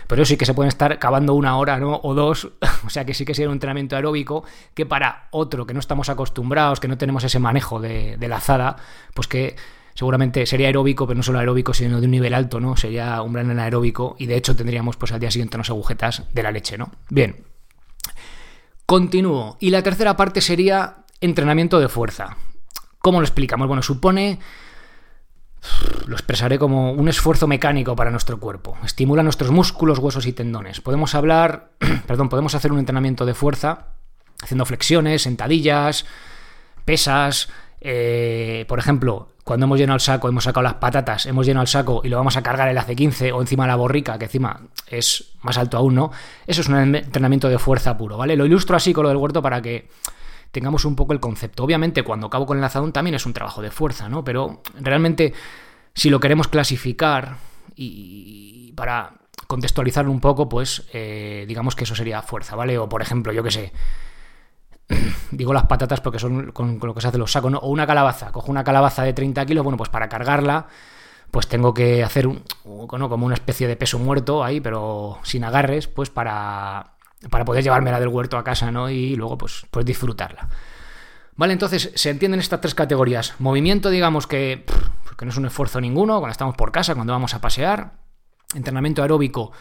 pero 0.09 0.25
sí 0.25 0.37
que 0.37 0.47
se 0.47 0.53
pueden 0.53 0.69
estar 0.69 0.99
cavando 0.99 1.35
una 1.35 1.57
hora 1.57 1.79
¿no? 1.79 2.01
o 2.03 2.15
dos, 2.15 2.51
o 2.87 2.91
sea 2.91 3.05
que 3.05 3.15
sí 3.15 3.25
que 3.25 3.35
sería 3.35 3.49
un 3.49 3.55
entrenamiento 3.55 3.97
aeróbico 3.97 4.45
que 4.75 4.85
para 4.85 5.29
otro 5.31 5.65
que 5.65 5.75
no 5.75 5.81
estamos 5.81 6.09
acostumbrados, 6.09 6.81
que 6.81 6.89
no 6.89 6.99
tenemos 6.99 7.23
ese 7.25 7.39
manejo 7.39 7.81
de, 7.81 8.17
de 8.17 8.29
la 8.29 8.37
azada, 8.37 8.77
pues 9.15 9.29
que 9.29 9.57
seguramente 9.95 10.47
sería 10.47 10.67
aeróbico, 10.67 11.07
pero 11.07 11.17
no 11.17 11.23
solo 11.23 11.39
aeróbico, 11.39 11.73
sino 11.73 12.01
de 12.01 12.07
un 12.07 12.11
nivel 12.11 12.35
alto, 12.35 12.61
¿no? 12.61 12.77
Sería 12.77 13.23
un 13.23 13.33
gran 13.33 13.59
aeróbico 13.59 14.17
y 14.19 14.27
de 14.27 14.37
hecho 14.37 14.57
tendríamos 14.57 14.97
pues 14.97 15.13
al 15.13 15.21
día 15.21 15.31
siguiente 15.31 15.57
unas 15.57 15.71
agujetas 15.71 16.25
de 16.33 16.43
la 16.43 16.51
leche, 16.51 16.77
¿no? 16.77 16.91
Bien. 17.11 17.45
Continúo. 18.87 19.57
Y 19.61 19.71
la 19.71 19.83
tercera 19.83 20.17
parte 20.17 20.41
sería 20.41 21.05
entrenamiento 21.21 21.81
de 21.81 21.89
fuerza. 21.89 22.37
¿Cómo 22.99 23.21
lo 23.21 23.25
explicamos? 23.25 23.67
Bueno, 23.67 23.83
supone 23.83 24.41
lo 26.07 26.15
expresaré 26.15 26.59
como 26.59 26.93
un 26.93 27.09
esfuerzo 27.09 27.47
mecánico 27.47 27.97
para 27.97 28.11
nuestro 28.11 28.39
cuerpo. 28.39 28.77
Estimula 28.85 29.23
nuestros 29.23 29.51
músculos, 29.51 29.99
huesos 29.99 30.27
y 30.27 30.33
tendones. 30.33 30.81
Podemos 30.81 31.15
hablar, 31.15 31.71
perdón, 32.07 32.29
podemos 32.29 32.55
hacer 32.55 32.73
un 32.73 32.79
entrenamiento 32.79 33.25
de 33.25 33.35
fuerza 33.35 33.95
haciendo 34.43 34.67
flexiones, 34.67 35.23
sentadillas, 35.23 36.05
pesas. 36.85 37.49
Eh, 37.81 38.65
por 38.69 38.79
ejemplo, 38.79 39.29
cuando 39.45 39.65
hemos 39.65 39.79
llenado 39.79 39.97
el 39.97 40.01
saco, 40.01 40.29
hemos 40.29 40.45
sacado 40.45 40.63
las 40.63 40.75
patatas, 40.75 41.27
hemos 41.27 41.47
llenado 41.47 41.63
el 41.63 41.69
saco 41.69 42.01
y 42.03 42.09
lo 42.09 42.17
vamos 42.17 42.37
a 42.37 42.43
cargar 42.43 42.69
el 42.69 42.79
hace 42.79 42.97
15 42.97 43.33
o 43.33 43.41
encima 43.41 43.67
la 43.67 43.77
borrica, 43.77 44.19
que 44.19 44.25
encima 44.25 44.61
es 44.87 45.33
más 45.43 45.59
alto 45.59 45.77
aún, 45.77 45.95
¿no? 45.95 46.11
Eso 46.47 46.63
es 46.63 46.69
un 46.69 46.97
entrenamiento 46.97 47.49
de 47.49 47.59
fuerza 47.59 47.97
puro, 47.97 48.17
¿vale? 48.17 48.37
Lo 48.37 48.47
ilustro 48.47 48.77
así 48.77 48.93
con 48.93 49.03
lo 49.03 49.11
del 49.11 49.19
huerto 49.19 49.43
para 49.43 49.61
que 49.61 49.89
tengamos 50.51 50.85
un 50.87 50.97
poco 50.97 51.13
el 51.13 51.21
concepto. 51.21 51.63
Obviamente, 51.63 52.03
cuando 52.03 52.29
acabo 52.29 52.47
con 52.47 52.57
el 52.57 52.65
azadón 52.65 52.93
también 52.93 53.15
es 53.15 53.27
un 53.27 53.35
trabajo 53.35 53.61
de 53.61 53.71
fuerza, 53.71 54.09
¿no? 54.09 54.25
Pero 54.25 54.63
realmente, 54.81 55.35
si 55.93 56.09
lo 56.09 56.21
queremos 56.21 56.49
clasificar 56.49 57.37
y 57.77 58.73
para 58.75 59.13
contextualizarlo 59.47 60.11
un 60.11 60.21
poco, 60.21 60.49
pues 60.49 60.85
eh, 60.93 61.45
digamos 61.47 61.77
que 61.77 61.85
eso 61.85 61.95
sería 61.95 62.23
fuerza, 62.23 62.57
¿vale? 62.57 62.79
O 62.79 62.89
por 62.89 63.03
ejemplo, 63.03 63.33
yo 63.33 63.43
qué 63.43 63.51
sé, 63.51 63.73
digo 65.31 65.53
las 65.53 65.67
patatas 65.67 66.01
porque 66.01 66.19
son 66.19 66.53
con, 66.53 66.79
lo 66.83 66.95
que 66.95 67.01
se 67.01 67.09
hace 67.09 67.19
los 67.19 67.33
sacos. 67.33 67.53
O 67.61 67.69
una 67.69 67.87
calabaza, 67.87 68.33
cojo 68.33 68.51
una 68.51 68.65
calabaza 68.65 69.03
de 69.03 69.13
30 69.13 69.45
kilos, 69.47 69.65
bueno, 69.65 69.77
pues 69.77 69.91
para 69.91 70.09
cargarla, 70.09 70.67
pues 71.31 71.49
tengo 71.49 71.75
que 71.75 72.03
hacer 72.03 72.27
un, 72.27 72.45
como 72.63 73.27
una 73.27 73.35
especie 73.35 73.67
de 73.67 73.77
peso 73.77 73.99
muerto 73.99 74.45
ahí, 74.45 74.61
pero 74.61 75.19
sin 75.23 75.45
agarres, 75.45 75.89
pues 75.89 76.11
para 76.11 76.95
para 77.31 77.45
poder 77.45 77.63
llevármela 77.63 78.01
del 78.01 78.09
huerto 78.09 78.37
a 78.37 78.45
casa, 78.45 78.71
¿no? 78.71 78.91
Y 78.91 79.17
luego, 79.17 79.39
pues, 79.39 79.67
pues 79.71 79.85
disfrutarla. 79.85 80.49
Vale, 81.37 81.53
entonces 81.53 81.91
se 81.95 82.11
entienden 82.11 82.41
estas 82.41 82.61
tres 82.61 82.75
categorías. 82.75 83.35
Movimiento, 83.39 83.91
digamos 83.91 84.27
que, 84.27 84.65
que 85.17 85.25
no 85.25 85.31
es 85.31 85.37
un 85.37 85.47
esfuerzo 85.47 85.81
ninguno, 85.81 86.19
cuando 86.19 86.33
estamos 86.33 86.55
por 86.55 86.71
casa, 86.71 86.95
cuando 86.95 87.13
vamos 87.13 87.35
a 87.35 87.41
pasear. 87.41 87.93
Entrenamiento 88.55 89.03
aeróbico 89.03 89.53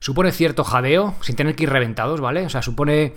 supone 0.00 0.32
cierto 0.32 0.64
jadeo, 0.64 1.14
sin 1.20 1.36
tener 1.36 1.54
que 1.54 1.64
ir 1.64 1.70
reventados, 1.70 2.20
¿vale? 2.20 2.44
O 2.44 2.50
sea, 2.50 2.62
supone 2.62 3.14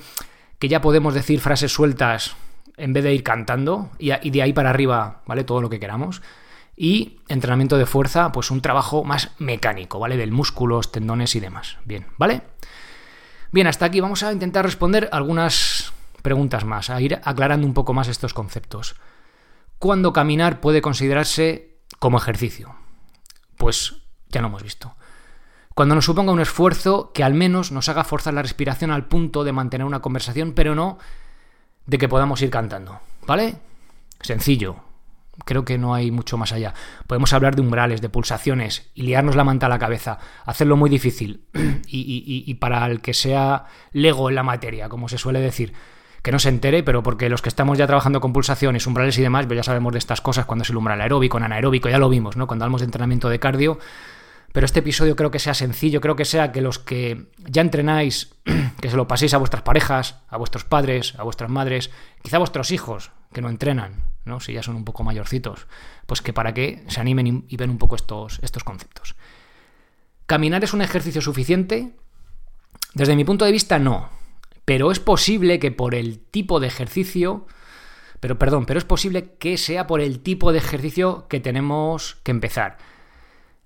que 0.60 0.68
ya 0.68 0.82
podemos 0.82 1.14
decir 1.14 1.40
frases 1.40 1.72
sueltas 1.72 2.36
en 2.78 2.94
vez 2.94 3.04
de 3.04 3.14
ir 3.14 3.24
cantando 3.24 3.90
y, 3.98 4.30
de 4.30 4.42
ahí 4.42 4.54
para 4.54 4.70
arriba, 4.70 5.22
¿vale? 5.26 5.44
Todo 5.44 5.62
lo 5.62 5.70
que 5.70 5.80
queramos. 5.80 6.22
Y 6.76 7.20
entrenamiento 7.28 7.78
de 7.78 7.88
fuerza, 7.88 8.32
pues 8.32 8.52
un 8.52 8.62
trabajo 8.62 9.04
más 9.04 9.32
mecánico, 9.40 10.00
¿vale? 10.00 10.16
Del 10.16 10.32
músculos, 10.32 10.92
tendones 10.92 11.36
y 11.36 11.40
demás. 11.40 11.78
Bien, 11.86 12.06
¿vale? 12.18 12.44
Bien, 13.52 13.66
hasta 13.66 13.86
aquí 13.86 14.00
vamos 14.00 14.22
a 14.24 14.32
intentar 14.32 14.64
responder 14.64 15.10
algunas 15.12 15.92
preguntas 16.22 16.66
más, 16.66 16.90
a 16.90 17.02
ir 17.02 17.20
aclarando 17.24 17.66
un 17.66 17.74
poco 17.74 17.94
más 17.94 18.08
estos 18.08 18.34
conceptos. 18.34 18.96
¿Cuándo 19.80 20.14
caminar 20.14 20.60
puede 20.60 20.82
considerarse 20.82 21.78
como 22.00 22.18
ejercicio? 22.18 22.76
Pues 23.58 23.96
ya 24.30 24.42
lo 24.42 24.48
hemos 24.48 24.64
visto. 24.64 24.97
Cuando 25.78 25.94
nos 25.94 26.06
suponga 26.06 26.32
un 26.32 26.40
esfuerzo 26.40 27.12
que 27.14 27.24
al 27.24 27.36
menos 27.36 27.72
nos 27.72 27.88
haga 27.88 28.04
forzar 28.04 28.34
la 28.34 28.42
respiración 28.42 28.90
al 28.90 29.06
punto 29.06 29.44
de 29.44 29.52
mantener 29.52 29.86
una 29.86 30.00
conversación, 30.00 30.54
pero 30.54 30.74
no 30.74 30.98
de 31.86 32.00
que 32.00 32.10
podamos 32.10 32.42
ir 32.42 32.50
cantando. 32.50 33.00
¿Vale? 33.28 33.58
Sencillo, 34.20 34.78
Creo 35.46 35.66
que 35.66 35.78
no 35.78 35.94
hay 35.94 36.10
mucho 36.10 36.36
más 36.36 36.52
allá. 36.52 36.74
Podemos 37.06 37.32
hablar 37.32 37.56
de 37.56 37.62
umbrales, 37.62 38.02
de 38.02 38.10
pulsaciones 38.10 38.90
y 38.96 39.04
liarnos 39.04 39.36
la 39.36 39.44
manta 39.44 39.68
a 39.68 39.70
la 39.70 39.78
cabeza, 39.78 40.18
hacerlo 40.46 40.78
muy 40.78 40.90
difícil 40.90 41.46
y, 41.88 42.52
para 42.56 42.84
el 42.88 43.00
que 43.00 43.14
sea 43.14 43.66
lego 43.92 44.30
en 44.30 44.36
la 44.36 44.42
materia, 44.42 44.90
como 44.90 45.08
se 45.08 45.20
suele 45.20 45.40
decir, 45.42 45.74
que 46.24 46.32
no 46.32 46.40
se 46.40 46.50
entere, 46.50 46.82
pero 46.82 47.04
porque 47.04 47.30
los 47.30 47.44
que 47.44 47.50
estamos 47.50 47.78
ya 47.78 47.86
trabajando 47.86 48.20
con 48.20 48.34
pulsaciones, 48.34 48.88
umbrales 48.88 49.16
y 49.20 49.22
demás, 49.22 49.46
pues 49.46 49.58
ya 49.58 49.64
sabemos 49.64 49.94
de 49.94 50.00
estas 50.00 50.22
cosas 50.22 50.48
cuando 50.48 50.64
es 50.64 50.72
el 50.72 50.78
umbral 50.78 51.00
aeróbico, 51.02 51.38
anaeróbico, 51.38 51.88
ya 51.88 52.00
lo 52.00 52.10
vimos, 52.10 52.36
¿no? 52.36 52.48
Cuando 52.48 52.66
hablamos 52.66 52.82
de 52.82 52.86
entrenamiento 52.86 53.30
de 53.30 53.38
cardio. 53.38 53.78
Pero 54.58 54.66
este 54.66 54.80
episodio 54.80 55.16
creo 55.16 55.30
que 55.30 55.38
sea 55.38 55.54
sencillo, 55.54 56.02
creo 56.02 56.16
que 56.16 56.26
sea 56.26 56.52
que 56.52 56.62
los 56.62 56.80
que 56.80 57.28
ya 57.38 57.62
entrenáis, 57.62 58.34
que 58.82 58.90
se 58.90 58.98
lo 58.98 59.08
paséis 59.08 59.36
a 59.36 59.38
vuestras 59.38 59.62
parejas, 59.62 60.24
a 60.30 60.38
vuestros 60.38 60.64
padres, 60.66 61.14
a 61.20 61.22
vuestras 61.22 61.52
madres, 61.52 61.92
quizá 62.24 62.38
a 62.38 62.40
vuestros 62.40 62.72
hijos 62.72 63.12
que 63.32 63.44
no 63.44 63.50
entrenan, 63.50 64.08
¿no? 64.26 64.40
si 64.40 64.54
ya 64.54 64.64
son 64.64 64.76
un 64.76 64.84
poco 64.84 65.04
mayorcitos, 65.04 65.68
pues 66.08 66.24
que 66.24 66.34
para 66.34 66.56
que 66.56 66.84
se 66.88 67.00
animen 67.00 67.46
y 67.48 67.56
ven 67.56 67.70
un 67.70 67.78
poco 67.78 67.96
estos, 67.96 68.40
estos 68.42 68.64
conceptos. 68.64 69.14
¿Caminar 70.26 70.64
es 70.64 70.74
un 70.74 70.82
ejercicio 70.82 71.22
suficiente? 71.22 71.92
Desde 72.96 73.16
mi 73.16 73.26
punto 73.26 73.46
de 73.46 73.52
vista, 73.52 73.78
no. 73.78 74.10
Pero 74.66 74.90
es 74.90 75.00
posible 75.00 75.60
que 75.60 75.70
por 75.70 75.94
el 75.94 76.18
tipo 76.18 76.60
de 76.60 76.66
ejercicio, 76.66 77.46
pero 78.20 78.40
perdón, 78.40 78.66
pero 78.66 78.80
es 78.80 78.86
posible 78.86 79.36
que 79.38 79.56
sea 79.56 79.86
por 79.86 80.02
el 80.02 80.22
tipo 80.22 80.52
de 80.52 80.58
ejercicio 80.58 81.28
que 81.28 81.40
tenemos 81.40 82.18
que 82.24 82.32
empezar. 82.32 82.80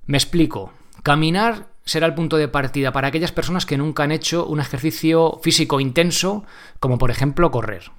Me 0.05 0.17
explico. 0.17 0.73
Caminar 1.03 1.67
será 1.83 2.05
el 2.05 2.13
punto 2.13 2.37
de 2.37 2.47
partida 2.47 2.91
para 2.91 3.07
aquellas 3.07 3.31
personas 3.31 3.65
que 3.65 3.77
nunca 3.77 4.03
han 4.03 4.11
hecho 4.11 4.45
un 4.45 4.59
ejercicio 4.59 5.39
físico 5.41 5.79
intenso, 5.79 6.45
como 6.79 6.97
por 6.97 7.11
ejemplo 7.11 7.49
correr. 7.51 7.91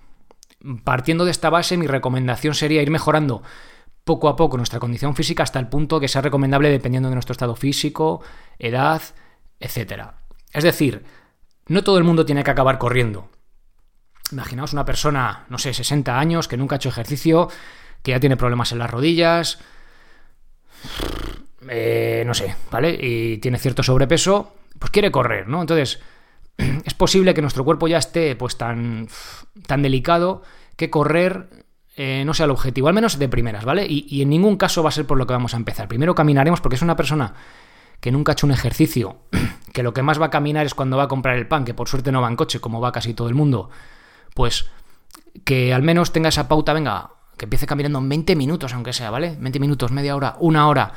Partiendo 0.84 1.24
de 1.24 1.32
esta 1.32 1.50
base, 1.50 1.76
mi 1.76 1.86
recomendación 1.86 2.54
sería 2.54 2.82
ir 2.82 2.90
mejorando 2.90 3.42
poco 4.04 4.28
a 4.28 4.36
poco 4.36 4.56
nuestra 4.56 4.80
condición 4.80 5.14
física 5.14 5.42
hasta 5.42 5.58
el 5.58 5.68
punto 5.68 6.00
que 6.00 6.08
sea 6.08 6.22
recomendable 6.22 6.70
dependiendo 6.70 7.08
de 7.08 7.14
nuestro 7.14 7.32
estado 7.32 7.56
físico, 7.56 8.22
edad, 8.58 9.02
etc. 9.58 10.10
Es 10.52 10.64
decir, 10.64 11.04
no 11.66 11.82
todo 11.82 11.98
el 11.98 12.04
mundo 12.04 12.24
tiene 12.24 12.44
que 12.44 12.50
acabar 12.50 12.78
corriendo. 12.78 13.28
Imaginaos 14.30 14.72
una 14.72 14.84
persona, 14.84 15.44
no 15.48 15.58
sé, 15.58 15.74
60 15.74 16.18
años, 16.18 16.48
que 16.48 16.56
nunca 16.56 16.76
ha 16.76 16.78
hecho 16.78 16.88
ejercicio, 16.88 17.48
que 18.02 18.12
ya 18.12 18.20
tiene 18.20 18.36
problemas 18.36 18.72
en 18.72 18.78
las 18.78 18.90
rodillas, 18.90 19.58
eh, 21.68 22.22
no 22.26 22.34
sé, 22.34 22.54
¿vale? 22.70 22.96
Y 23.00 23.38
tiene 23.38 23.58
cierto 23.58 23.82
sobrepeso, 23.82 24.54
pues 24.78 24.90
quiere 24.90 25.10
correr, 25.10 25.48
¿no? 25.48 25.60
Entonces, 25.60 26.00
es 26.84 26.94
posible 26.94 27.34
que 27.34 27.42
nuestro 27.42 27.64
cuerpo 27.64 27.88
ya 27.88 27.98
esté 27.98 28.36
pues 28.36 28.56
tan, 28.56 29.08
tan 29.66 29.82
delicado 29.82 30.42
que 30.76 30.90
correr 30.90 31.48
eh, 31.96 32.24
no 32.24 32.32
sea 32.32 32.44
el 32.44 32.50
objetivo, 32.50 32.88
al 32.88 32.94
menos 32.94 33.18
de 33.18 33.28
primeras, 33.28 33.64
¿vale? 33.64 33.86
Y, 33.88 34.22
en 34.22 34.30
ningún 34.30 34.56
caso 34.56 34.82
va 34.82 34.88
a 34.88 34.92
ser 34.92 35.06
por 35.06 35.18
lo 35.18 35.26
que 35.26 35.34
vamos 35.34 35.54
a 35.54 35.58
empezar. 35.58 35.88
Primero 35.88 36.14
caminaremos 36.14 36.60
porque 36.60 36.76
es 36.76 36.82
una 36.82 36.96
persona 36.96 37.34
que 38.00 38.10
nunca 38.10 38.32
ha 38.32 38.34
hecho 38.34 38.46
un 38.46 38.52
ejercicio, 38.52 39.18
que 39.72 39.82
lo 39.82 39.92
que 39.92 40.02
más 40.02 40.20
va 40.20 40.26
a 40.26 40.30
caminar 40.30 40.64
es 40.64 40.74
cuando 40.74 40.96
va 40.96 41.04
a 41.04 41.08
comprar 41.08 41.36
el 41.36 41.46
pan, 41.46 41.64
que 41.64 41.74
por 41.74 41.88
suerte 41.88 42.10
no 42.10 42.22
va 42.22 42.28
en 42.28 42.36
coche, 42.36 42.60
como 42.60 42.80
va 42.80 42.92
casi 42.92 43.12
todo 43.14 43.28
el 43.28 43.34
mundo, 43.34 43.70
pues 44.34 44.70
que 45.44 45.74
al 45.74 45.82
menos 45.82 46.12
tenga 46.12 46.30
esa 46.30 46.48
pauta, 46.48 46.72
venga, 46.72 47.10
que 47.36 47.44
empiece 47.44 47.66
caminando 47.66 47.98
en 47.98 48.08
20 48.08 48.36
minutos, 48.36 48.72
aunque 48.72 48.92
sea, 48.92 49.10
¿vale? 49.10 49.36
20 49.38 49.60
minutos, 49.60 49.92
media 49.92 50.16
hora, 50.16 50.36
una 50.40 50.68
hora. 50.68 50.92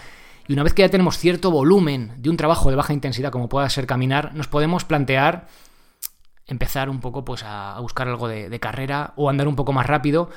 Y 0.47 0.53
una 0.53 0.63
vez 0.63 0.73
que 0.73 0.83
ya 0.83 0.89
tenemos 0.89 1.17
cierto 1.17 1.49
volumen 1.49 2.13
de 2.17 2.29
un 2.29 2.37
trabajo 2.37 2.69
de 2.69 2.75
baja 2.75 2.93
intensidad, 2.93 3.31
como 3.31 3.49
pueda 3.49 3.69
ser 3.69 3.87
caminar, 3.87 4.33
nos 4.35 4.47
podemos 4.47 4.85
plantear 4.85 5.47
empezar 6.47 6.89
un 6.89 6.99
poco 6.99 7.25
pues 7.25 7.43
a, 7.43 7.79
buscar 7.79 8.07
algo 8.07 8.27
de, 8.27 8.59
carrera 8.59 9.13
o 9.15 9.29
andar 9.29 9.47
un 9.47 9.55
poco 9.55 9.73
más 9.73 9.87
rápido, 9.87 10.29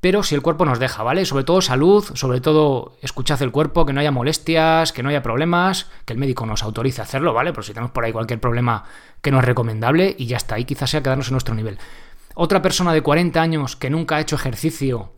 pero 0.00 0.22
si 0.22 0.34
el 0.34 0.42
cuerpo 0.42 0.64
nos 0.64 0.78
deja, 0.78 1.02
¿vale? 1.02 1.24
Sobre 1.24 1.44
todo 1.44 1.62
salud, 1.62 2.04
sobre 2.14 2.40
todo 2.40 2.96
escuchad 3.00 3.40
el 3.42 3.52
cuerpo, 3.52 3.86
que 3.86 3.92
no 3.92 4.00
haya 4.00 4.10
molestias, 4.10 4.92
que 4.92 5.02
no 5.02 5.08
haya 5.08 5.22
problemas, 5.22 5.88
que 6.04 6.12
el 6.12 6.18
médico 6.18 6.44
nos 6.44 6.62
autorice 6.62 7.00
a 7.00 7.04
hacerlo, 7.04 7.32
¿vale? 7.32 7.52
Por 7.52 7.64
si 7.64 7.72
tenemos 7.72 7.92
por 7.92 8.04
ahí 8.04 8.12
cualquier 8.12 8.40
problema 8.40 8.84
que 9.22 9.30
no 9.30 9.38
es 9.38 9.44
recomendable 9.44 10.14
y 10.18 10.26
ya 10.26 10.36
está, 10.36 10.56
ahí 10.56 10.64
quizás 10.64 10.90
sea 10.90 11.02
quedarnos 11.02 11.28
en 11.28 11.34
nuestro 11.34 11.54
nivel. 11.54 11.78
Otra 12.34 12.60
persona 12.60 12.92
de 12.92 13.00
40 13.00 13.40
años 13.40 13.76
que 13.76 13.88
nunca 13.88 14.16
ha 14.16 14.20
hecho 14.20 14.36
ejercicio 14.36 15.12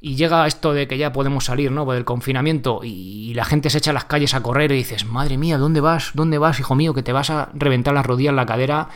y 0.00 0.16
llega 0.16 0.46
esto 0.46 0.72
de 0.72 0.86
que 0.86 0.98
ya 0.98 1.12
podemos 1.12 1.46
salir, 1.46 1.72
¿no? 1.72 1.90
Del 1.90 2.04
confinamiento 2.04 2.80
y, 2.82 3.32
la 3.34 3.44
gente 3.44 3.68
se 3.70 3.78
echa 3.78 3.90
a 3.90 3.94
las 3.94 4.06
calles 4.06 4.34
a 4.34 4.42
correr 4.42 4.72
y 4.72 4.76
dices, 4.76 5.04
madre 5.04 5.36
mía, 5.36 5.58
¿dónde 5.58 5.80
vas? 5.80 6.12
¿Dónde 6.14 6.38
vas, 6.38 6.58
hijo 6.58 6.74
mío? 6.74 6.94
Que 6.94 7.02
te 7.02 7.12
vas 7.12 7.28
a 7.28 7.50
reventar 7.52 7.92
las 7.92 8.06
rodillas, 8.06 8.32
la 8.32 8.46
cadera 8.46 8.88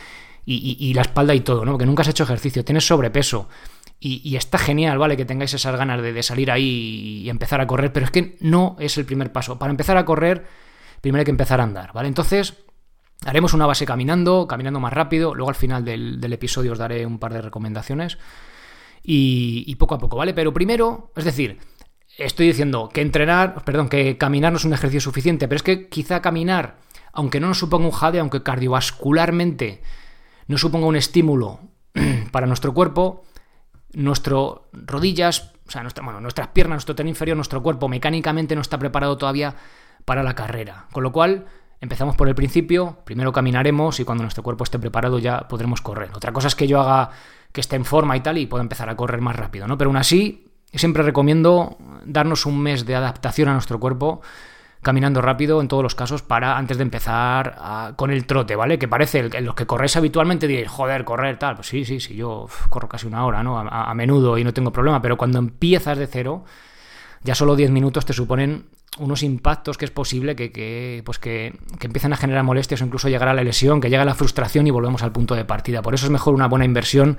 y, 0.45 0.93
la 0.95 1.01
espalda 1.01 1.35
y 1.35 1.41
todo, 1.41 1.63
¿no? 1.63 1.77
Que 1.77 1.85
nunca 1.85 2.01
has 2.01 2.07
hecho 2.07 2.23
ejercicio, 2.23 2.65
tienes 2.65 2.87
sobrepeso. 2.87 3.47
Y, 3.99 4.35
está 4.35 4.57
genial, 4.57 4.97
¿vale? 4.97 5.15
Que 5.15 5.25
tengáis 5.25 5.53
esas 5.53 5.75
ganas 5.75 6.01
de, 6.01 6.23
salir 6.23 6.49
ahí 6.49 7.21
y 7.23 7.29
empezar 7.29 7.61
a 7.61 7.67
correr, 7.67 7.93
pero 7.93 8.05
es 8.05 8.11
que 8.11 8.37
no 8.39 8.75
es 8.79 8.97
el 8.97 9.05
primer 9.05 9.31
paso. 9.31 9.59
Para 9.59 9.69
empezar 9.69 9.97
a 9.97 10.05
correr, 10.05 10.47
primero 11.01 11.21
hay 11.21 11.25
que 11.25 11.31
empezar 11.31 11.61
a 11.61 11.63
andar, 11.63 11.93
¿vale? 11.93 12.07
Entonces, 12.07 12.55
haremos 13.23 13.53
una 13.53 13.67
base 13.67 13.85
caminando, 13.85 14.47
caminando 14.47 14.79
más 14.79 14.93
rápido. 14.93 15.35
Luego 15.35 15.49
al 15.49 15.55
final 15.55 15.85
del 15.85 16.33
episodio 16.33 16.71
os 16.71 16.79
daré 16.79 17.05
un 17.05 17.19
par 17.19 17.33
de 17.33 17.41
recomendaciones 17.41 18.17
y, 19.03 19.75
poco 19.75 19.95
a 19.95 19.99
poco, 19.99 20.17
¿vale? 20.17 20.33
Pero 20.33 20.53
primero, 20.53 21.11
es 21.15 21.25
decir, 21.25 21.59
estoy 22.17 22.47
diciendo 22.47 22.89
que 22.93 23.01
entrenar, 23.01 23.63
perdón, 23.63 23.89
que 23.89 24.17
caminar 24.17 24.51
no 24.51 24.57
es 24.57 24.65
un 24.65 24.73
ejercicio 24.73 25.01
suficiente, 25.01 25.47
pero 25.47 25.57
es 25.57 25.63
que 25.63 25.89
quizá 25.89 26.21
caminar 26.21 26.77
aunque 27.13 27.39
no 27.39 27.47
nos 27.47 27.59
suponga 27.59 27.85
un 27.85 27.91
jade, 27.91 28.19
aunque 28.19 28.43
cardiovascularmente 28.43 29.81
no 30.47 30.57
suponga 30.57 30.87
un 30.87 30.95
estímulo 30.95 31.59
para 32.31 32.47
nuestro 32.47 32.73
cuerpo, 32.73 33.23
nuestras 33.93 34.43
rodillas, 34.71 35.53
o 35.67 35.71
sea, 35.71 35.83
nuestra, 35.83 36.03
bueno, 36.03 36.21
nuestras 36.21 36.49
piernas, 36.49 36.77
nuestro 36.77 36.95
tren 36.95 37.07
inferior, 37.07 37.35
nuestro 37.35 37.61
cuerpo 37.61 37.87
mecánicamente 37.87 38.55
no 38.55 38.61
está 38.61 38.77
preparado 38.79 39.17
todavía 39.17 39.55
para 40.05 40.23
la 40.23 40.35
carrera. 40.35 40.87
Con 40.91 41.03
lo 41.03 41.11
cual, 41.11 41.45
empezamos 41.81 42.15
por 42.15 42.29
el 42.29 42.35
principio, 42.35 42.99
primero 43.03 43.33
caminaremos 43.33 43.99
y 43.99 44.05
cuando 44.05 44.23
nuestro 44.23 44.43
cuerpo 44.43 44.63
esté 44.63 44.79
preparado 44.79 45.19
ya 45.19 45.47
podremos 45.47 45.81
correr. 45.81 46.11
Otra 46.15 46.31
cosa 46.31 46.47
es 46.47 46.55
que 46.55 46.67
yo 46.67 46.79
haga 46.79 47.09
que 47.51 47.59
esté 47.59 47.75
en 47.75 47.85
forma 47.85 48.15
y 48.15 48.21
tal 48.21 48.37
y 48.37 48.45
pueda 48.45 48.61
empezar 48.61 48.89
a 48.89 48.95
correr 48.95 49.19
más 49.19 49.35
rápido, 49.35 49.67
¿no? 49.67 49.77
Pero 49.77 49.89
aún 49.89 49.97
así, 49.97 50.47
siempre 50.73 51.03
recomiendo 51.03 51.77
darnos 52.05 52.45
un 52.45 52.61
mes 52.61 52.85
de 52.85 52.95
adaptación 52.95 53.49
a 53.49 53.53
nuestro 53.53 53.79
cuerpo 53.79 54.21
caminando 54.81 55.21
rápido 55.21 55.61
en 55.61 55.67
todos 55.67 55.83
los 55.83 55.95
casos 55.95 56.23
para 56.23 56.57
antes 56.57 56.77
de 56.77 56.83
empezar 56.83 57.93
con 57.95 58.11
el 58.11 58.25
trote, 58.25 58.55
¿vale? 58.55 58.79
Que 58.79 58.87
parece, 58.87 59.29
en 59.31 59.45
los 59.45 59.53
que 59.53 59.67
corréis 59.67 59.95
habitualmente 59.95 60.47
diréis, 60.47 60.69
joder, 60.69 61.03
correr, 61.03 61.37
tal. 61.37 61.55
Pues 61.55 61.67
sí, 61.67 61.85
sí, 61.85 61.99
sí, 61.99 62.15
yo 62.15 62.47
corro 62.69 62.89
casi 62.89 63.05
una 63.05 63.25
hora, 63.25 63.43
¿no? 63.43 63.59
A, 63.59 63.93
menudo 63.93 64.37
y 64.37 64.43
no 64.43 64.53
tengo 64.53 64.71
problema, 64.71 65.01
pero 65.01 65.17
cuando 65.17 65.37
empiezas 65.37 65.97
de 65.97 66.07
cero, 66.07 66.45
ya 67.23 67.35
solo 67.35 67.55
10 67.55 67.69
minutos 67.69 68.05
te 68.05 68.13
suponen 68.13 68.65
unos 68.99 69.23
impactos 69.23 69.77
que 69.77 69.85
es 69.85 69.91
posible 69.91 70.35
que, 70.35 71.01
pues 71.05 71.17
que, 71.17 71.57
que 71.79 71.87
empiecen 71.87 72.13
a 72.13 72.17
generar 72.17 72.43
molestias 72.43 72.81
o 72.81 72.85
incluso 72.85 73.09
llegar 73.09 73.29
a 73.29 73.33
la 73.33 73.43
lesión, 73.43 73.79
que 73.79 73.89
llega 73.89 74.05
la 74.05 74.15
frustración 74.15 74.67
y 74.67 74.71
volvemos 74.71 75.01
al 75.03 75.11
punto 75.11 75.35
de 75.35 75.45
partida. 75.45 75.81
Por 75.81 75.93
eso 75.93 76.05
es 76.05 76.11
mejor 76.11 76.33
una 76.33 76.47
buena 76.47 76.65
inversión 76.65 77.17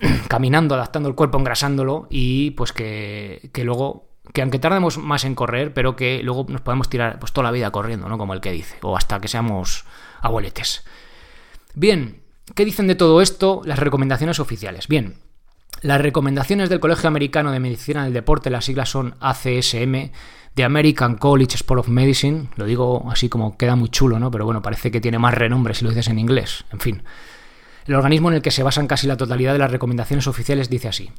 caminando, 0.28 0.74
adaptando 0.74 1.08
el 1.08 1.14
cuerpo, 1.14 1.38
engrasándolo 1.38 2.06
y 2.10 2.52
pues 2.52 2.72
que, 2.72 3.50
que 3.52 3.64
luego 3.64 4.12
que 4.32 4.42
aunque 4.42 4.58
tardemos 4.58 4.98
más 4.98 5.24
en 5.24 5.34
correr, 5.34 5.74
pero 5.74 5.96
que 5.96 6.22
luego 6.22 6.46
nos 6.48 6.60
podemos 6.60 6.88
tirar 6.88 7.18
pues 7.18 7.32
toda 7.32 7.44
la 7.44 7.50
vida 7.50 7.70
corriendo, 7.70 8.08
¿no? 8.08 8.18
Como 8.18 8.34
el 8.34 8.40
que 8.40 8.52
dice, 8.52 8.76
o 8.82 8.96
hasta 8.96 9.20
que 9.20 9.28
seamos 9.28 9.84
abueletes. 10.20 10.84
Bien, 11.74 12.22
¿qué 12.54 12.64
dicen 12.64 12.86
de 12.86 12.94
todo 12.94 13.20
esto 13.20 13.62
las 13.64 13.78
recomendaciones 13.78 14.38
oficiales? 14.38 14.86
Bien, 14.86 15.16
las 15.82 16.00
recomendaciones 16.00 16.68
del 16.68 16.80
Colegio 16.80 17.08
Americano 17.08 17.50
de 17.50 17.60
Medicina 17.60 18.04
del 18.04 18.12
Deporte, 18.12 18.50
las 18.50 18.64
siglas 18.64 18.88
son 18.88 19.16
ACSM, 19.20 20.12
de 20.54 20.64
American 20.64 21.16
College 21.16 21.56
Sport 21.56 21.80
of 21.80 21.88
Medicine, 21.88 22.48
lo 22.56 22.66
digo 22.66 23.10
así 23.10 23.28
como 23.28 23.56
queda 23.56 23.74
muy 23.74 23.88
chulo, 23.88 24.18
¿no? 24.18 24.30
Pero 24.30 24.44
bueno, 24.44 24.62
parece 24.62 24.90
que 24.90 25.00
tiene 25.00 25.18
más 25.18 25.34
renombre 25.34 25.74
si 25.74 25.84
lo 25.84 25.90
dices 25.90 26.08
en 26.08 26.18
inglés, 26.18 26.64
en 26.72 26.80
fin. 26.80 27.02
El 27.86 27.94
organismo 27.94 28.28
en 28.28 28.36
el 28.36 28.42
que 28.42 28.50
se 28.50 28.62
basan 28.62 28.86
casi 28.86 29.06
la 29.06 29.16
totalidad 29.16 29.54
de 29.54 29.58
las 29.58 29.70
recomendaciones 29.70 30.26
oficiales 30.26 30.70
dice 30.70 30.88
así. 30.88 31.10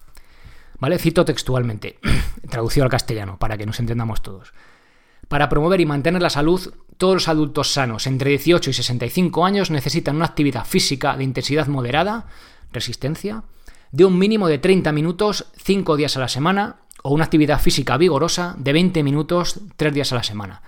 ¿Vale? 0.80 0.98
Cito 0.98 1.26
textualmente, 1.26 2.00
traducido 2.50 2.86
al 2.86 2.92
castellano, 2.92 3.38
para 3.38 3.58
que 3.58 3.66
nos 3.66 3.80
entendamos 3.80 4.22
todos. 4.22 4.54
Para 5.28 5.50
promover 5.50 5.82
y 5.82 5.86
mantener 5.86 6.22
la 6.22 6.30
salud, 6.30 6.74
todos 6.98 7.16
los 7.16 7.28
adultos 7.28 7.74
sanos 7.74 8.08
entre 8.08 8.30
18 8.30 8.70
y 8.70 8.74
65 8.74 9.46
años 9.46 9.72
necesitan 9.72 10.16
una 10.16 10.26
actividad 10.26 10.66
física 10.66 11.18
de 11.18 11.24
intensidad 11.24 11.68
moderada, 11.68 12.28
resistencia, 12.72 13.44
de 13.94 14.06
un 14.06 14.18
mínimo 14.18 14.48
de 14.48 14.58
30 14.58 14.92
minutos 14.92 15.46
5 15.56 15.96
días 15.96 16.18
a 16.18 16.20
la 16.20 16.28
semana 16.28 16.78
o 17.04 17.14
una 17.14 17.26
actividad 17.26 17.62
física 17.62 17.96
vigorosa 17.96 18.56
de 18.58 18.74
20 18.74 19.04
minutos 19.04 19.60
3 19.78 19.94
días 19.94 20.12
a 20.12 20.16
la 20.16 20.24
semana. 20.24 20.64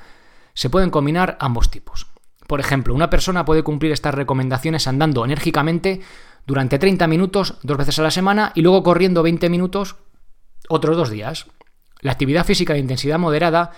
Se 0.54 0.70
pueden 0.70 0.92
combinar 0.92 1.36
ambos 1.42 1.72
tipos. 1.72 2.06
Por 2.46 2.60
ejemplo, 2.60 2.94
una 2.94 3.10
persona 3.10 3.44
puede 3.44 3.64
cumplir 3.64 3.92
estas 3.92 4.14
recomendaciones 4.14 4.88
andando 4.88 5.26
enérgicamente 5.26 6.02
durante 6.46 6.78
30 6.78 7.08
minutos 7.08 7.56
dos 7.64 7.78
veces 7.78 7.98
a 7.98 8.04
la 8.04 8.12
semana 8.12 8.52
y 8.54 8.62
luego 8.62 8.84
corriendo 8.84 9.24
20 9.24 9.50
minutos 9.50 9.96
otros 10.70 10.96
dos 10.96 11.10
días. 11.10 11.48
La 12.02 12.12
actividad 12.12 12.46
física 12.46 12.74
de 12.74 12.80
intensidad 12.80 13.18
moderada, 13.18 13.72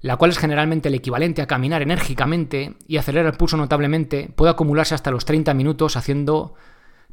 la 0.00 0.16
cual 0.16 0.30
es 0.30 0.38
generalmente 0.38 0.88
el 0.88 0.94
equivalente 0.94 1.42
a 1.42 1.46
caminar 1.46 1.82
enérgicamente 1.82 2.76
y 2.88 2.96
acelerar 2.96 3.30
el 3.30 3.36
pulso 3.36 3.58
notablemente, 3.58 4.32
puede 4.34 4.52
acumularse 4.52 4.94
hasta 4.94 5.10
los 5.10 5.26
30 5.26 5.52
minutos 5.52 5.98
haciendo 5.98 6.54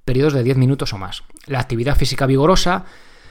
periodos 0.08 0.34
de 0.34 0.42
10 0.42 0.58
minutos 0.58 0.94
o 0.94 0.98
más. 0.98 1.24
La 1.46 1.60
actividad 1.60 1.98
física 1.98 2.26
vigorosa 2.26 2.86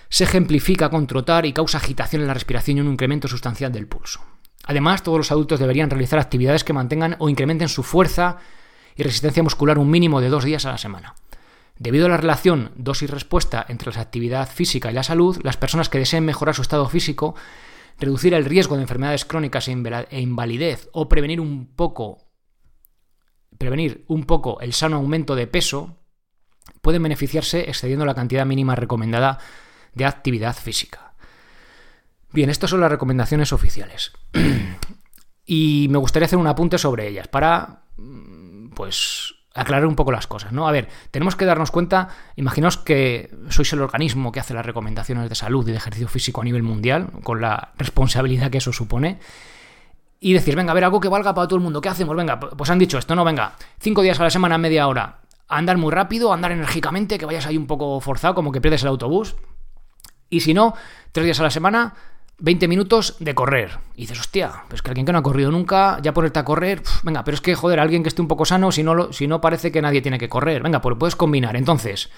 se 0.09 0.25
ejemplifica 0.25 0.91
con 0.91 1.09
trotar 1.09 1.47
y 1.47 1.53
causa 1.53 1.79
agitación 1.79 2.23
en 2.23 2.29
la 2.29 2.35
respiración 2.35 2.77
y 2.77 2.81
un 2.83 2.93
incremento 2.93 3.27
sustancial 3.27 3.73
del 3.73 3.89
pulso. 3.89 4.21
Además, 4.65 5.03
todos 5.03 5.19
los 5.19 5.33
adultos 5.33 5.59
deberían 5.59 5.91
realizar 5.91 6.19
actividades 6.19 6.63
que 6.63 6.73
mantengan 6.73 7.17
o 7.19 7.29
incrementen 7.29 7.69
su 7.69 7.83
fuerza 7.83 8.37
y 8.95 9.03
resistencia 9.03 9.43
muscular 9.43 9.79
un 9.79 9.91
mínimo 9.91 10.21
de 10.21 10.29
dos 10.29 10.45
días 10.45 10.67
a 10.67 10.71
la 10.71 10.79
semana. 10.79 11.15
Debido 11.79 12.07
a 12.07 12.09
la 12.11 12.17
relación 12.19 12.73
dosis-respuesta 12.77 13.65
entre 13.69 13.93
la 13.93 14.01
actividad 14.01 14.49
física 14.49 14.91
y 14.91 14.95
la 14.95 15.03
salud, 15.03 15.39
las 15.43 15.57
personas 15.57 15.89
que 15.89 15.99
deseen 15.99 16.25
mejorar 16.25 16.55
su 16.55 16.63
estado 16.63 16.89
físico, 16.89 17.35
reducir 17.99 18.35
el 18.35 18.45
riesgo 18.45 18.77
de 18.77 18.83
enfermedades 18.83 19.25
crónicas 19.25 19.69
e, 19.69 19.73
e 20.11 20.21
invalidez 20.21 20.89
o 20.93 21.09
prevenir 21.09 21.41
un 21.41 21.67
poco 21.67 22.19
prevenir 23.59 24.05
un 24.09 24.25
poco 24.25 24.61
el 24.61 24.75
sano 24.75 24.97
aumento 24.97 25.35
de 25.35 25.47
peso, 25.47 25.99
pueden 26.81 27.03
beneficiarse 27.03 27.69
excediendo 27.69 28.05
la 28.05 28.15
cantidad 28.15 28.47
mínima 28.47 28.75
recomendada 28.75 29.39
de 29.95 30.05
actividad 30.05 30.55
física. 30.57 31.15
Bien, 32.33 32.51
estas 32.51 32.71
son 32.71 32.81
las 32.81 32.91
recomendaciones 32.91 33.53
oficiales. 33.53 34.13
y 35.47 35.87
me 35.91 35.99
gustaría 35.99 36.27
hacer 36.27 36.39
un 36.39 36.47
apunte 36.47 36.79
sobre 36.79 37.09
ellas 37.09 37.29
para 37.29 37.83
pues 38.75 39.35
aclarar 39.57 39.87
un 39.87 39.97
poco 39.97 40.13
las 40.13 40.27
cosas, 40.27 40.53
¿no? 40.53 40.69
A 40.69 40.73
ver, 40.73 40.89
tenemos 41.11 41.35
que 41.35 41.47
darnos 41.47 41.71
cuenta, 41.71 42.09
imaginaos 42.37 42.77
que 42.77 43.35
sois 43.49 43.73
el 43.73 43.81
organismo 43.81 44.31
que 44.31 44.41
hace 44.41 44.53
las 44.53 44.67
recomendaciones 44.67 45.29
de 45.29 45.35
salud 45.35 45.67
y 45.67 45.71
de 45.71 45.79
ejercicio 45.79 46.09
físico 46.09 46.43
a 46.43 46.45
nivel 46.45 46.63
mundial, 46.63 47.09
con 47.23 47.41
la 47.41 47.73
responsabilidad 47.79 48.51
que 48.51 48.59
eso 48.59 48.73
supone, 48.73 49.19
y 50.21 50.35
decir, 50.35 50.57
venga, 50.57 50.73
a 50.73 50.75
ver, 50.75 50.85
algo 50.85 51.01
que 51.01 51.09
valga 51.09 51.35
para 51.35 51.49
todo 51.49 51.57
el 51.57 51.63
mundo, 51.63 51.81
¿qué 51.81 51.89
hacemos? 51.89 52.15
Venga, 52.15 52.39
pues 52.39 52.69
han 52.69 52.79
dicho 52.79 52.99
esto, 52.99 53.15
no, 53.15 53.25
venga, 53.25 53.55
cinco 53.81 54.03
días 54.03 54.21
a 54.21 54.25
la 54.25 54.31
semana, 54.31 54.59
media 54.59 54.89
hora, 54.89 55.21
andar 55.49 55.77
muy 55.77 55.93
rápido, 55.93 56.33
andar 56.33 56.53
enérgicamente, 56.53 57.19
que 57.19 57.27
vayas 57.27 57.47
ahí 57.47 57.57
un 57.57 57.67
poco 57.67 58.01
forzado, 58.01 58.35
como 58.35 58.53
que 58.53 58.61
pierdes 58.61 58.83
el 58.83 58.89
autobús, 58.89 59.37
y 60.29 60.41
si 60.41 60.55
no, 60.55 60.75
tres 61.13 61.25
días 61.25 61.41
a 61.41 61.45
la 61.45 61.51
semana, 61.51 61.95
20 62.39 62.69
minutos 62.69 63.17
de 63.21 63.35
correr. 63.35 63.79
Y 63.95 64.03
dices, 64.03 64.21
hostia, 64.21 64.65
pues 64.69 64.83
que 64.83 64.91
alguien 64.91 65.07
que 65.07 65.13
no 65.13 65.19
ha 65.19 65.23
corrido 65.23 65.51
nunca, 65.51 65.99
ya 66.03 66.13
ponerte 66.13 66.39
a 66.39 66.45
correr, 66.45 66.83
venga, 67.03 67.25
pero 67.25 67.35
es 67.35 67.41
que, 67.41 67.55
joder, 67.55 67.81
alguien 67.81 68.03
que 68.03 68.09
esté 68.09 68.21
un 68.21 68.29
poco 68.29 68.45
sano, 68.45 68.73
si 68.73 68.83
no, 68.83 69.13
si 69.13 69.27
no 69.27 69.41
parece 69.41 69.73
que 69.73 69.81
nadie 69.81 70.03
tiene 70.03 70.19
que 70.19 70.29
correr. 70.29 70.63
Venga, 70.63 70.81
pues 70.81 70.97
puedes 70.99 71.17
combinar. 71.17 71.57
Entonces, 71.57 72.11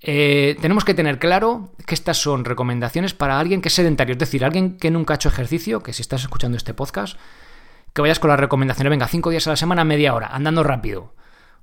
eh, 0.00 0.56
tenemos 0.60 0.84
que 0.84 0.94
tener 0.94 1.18
claro 1.18 1.72
que 1.86 1.94
estas 1.94 2.18
son 2.18 2.44
recomendaciones 2.44 3.14
para 3.14 3.40
alguien 3.40 3.60
que 3.60 3.68
es 3.68 3.74
sedentario, 3.74 4.12
es 4.12 4.18
decir, 4.18 4.44
alguien 4.44 4.76
que 4.76 4.90
nunca 4.90 5.14
ha 5.14 5.16
hecho 5.16 5.30
ejercicio, 5.30 5.82
que 5.82 5.92
si 5.92 6.02
estás 6.02 6.22
escuchando 6.22 6.56
este 6.56 6.74
podcast, 6.74 7.18
que 7.92 8.02
vayas 8.02 8.18
con 8.18 8.28
las 8.28 8.38
recomendaciones, 8.38 8.90
venga, 8.90 9.08
5 9.08 9.30
días 9.30 9.46
a 9.46 9.50
la 9.50 9.56
semana, 9.56 9.84
media 9.84 10.14
hora, 10.14 10.28
andando 10.28 10.62
rápido. 10.62 11.14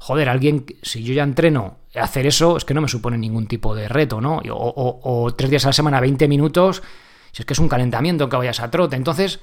Joder, 0.03 0.29
alguien, 0.29 0.65
si 0.81 1.03
yo 1.03 1.13
ya 1.13 1.21
entreno, 1.21 1.77
hacer 1.93 2.25
eso 2.25 2.57
es 2.57 2.65
que 2.65 2.73
no 2.73 2.81
me 2.81 2.87
supone 2.87 3.19
ningún 3.19 3.45
tipo 3.45 3.75
de 3.75 3.87
reto, 3.87 4.19
¿no? 4.19 4.37
O, 4.37 4.55
o, 4.55 5.23
o 5.23 5.33
tres 5.35 5.51
días 5.51 5.65
a 5.65 5.69
la 5.69 5.73
semana, 5.73 5.99
20 5.99 6.27
minutos 6.27 6.81
si 7.31 7.43
es 7.43 7.45
que 7.45 7.53
es 7.53 7.59
un 7.59 7.69
calentamiento 7.69 8.29
que 8.29 8.35
vayas 8.35 8.59
a 8.59 8.69
trote. 8.69 8.95
Entonces, 8.95 9.39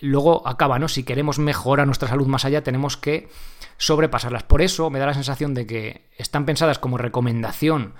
luego 0.00 0.46
acaba, 0.46 0.78
¿no? 0.78 0.88
Si 0.88 1.02
queremos 1.04 1.38
mejorar 1.38 1.86
nuestra 1.86 2.08
salud 2.08 2.26
más 2.26 2.44
allá, 2.44 2.62
tenemos 2.62 2.96
que 2.96 3.28
sobrepasarlas. 3.76 4.44
Por 4.44 4.62
eso 4.62 4.90
me 4.90 4.98
da 4.98 5.06
la 5.06 5.14
sensación 5.14 5.54
de 5.54 5.66
que 5.66 6.08
están 6.16 6.44
pensadas 6.44 6.78
como 6.78 6.98
recomendación 6.98 7.94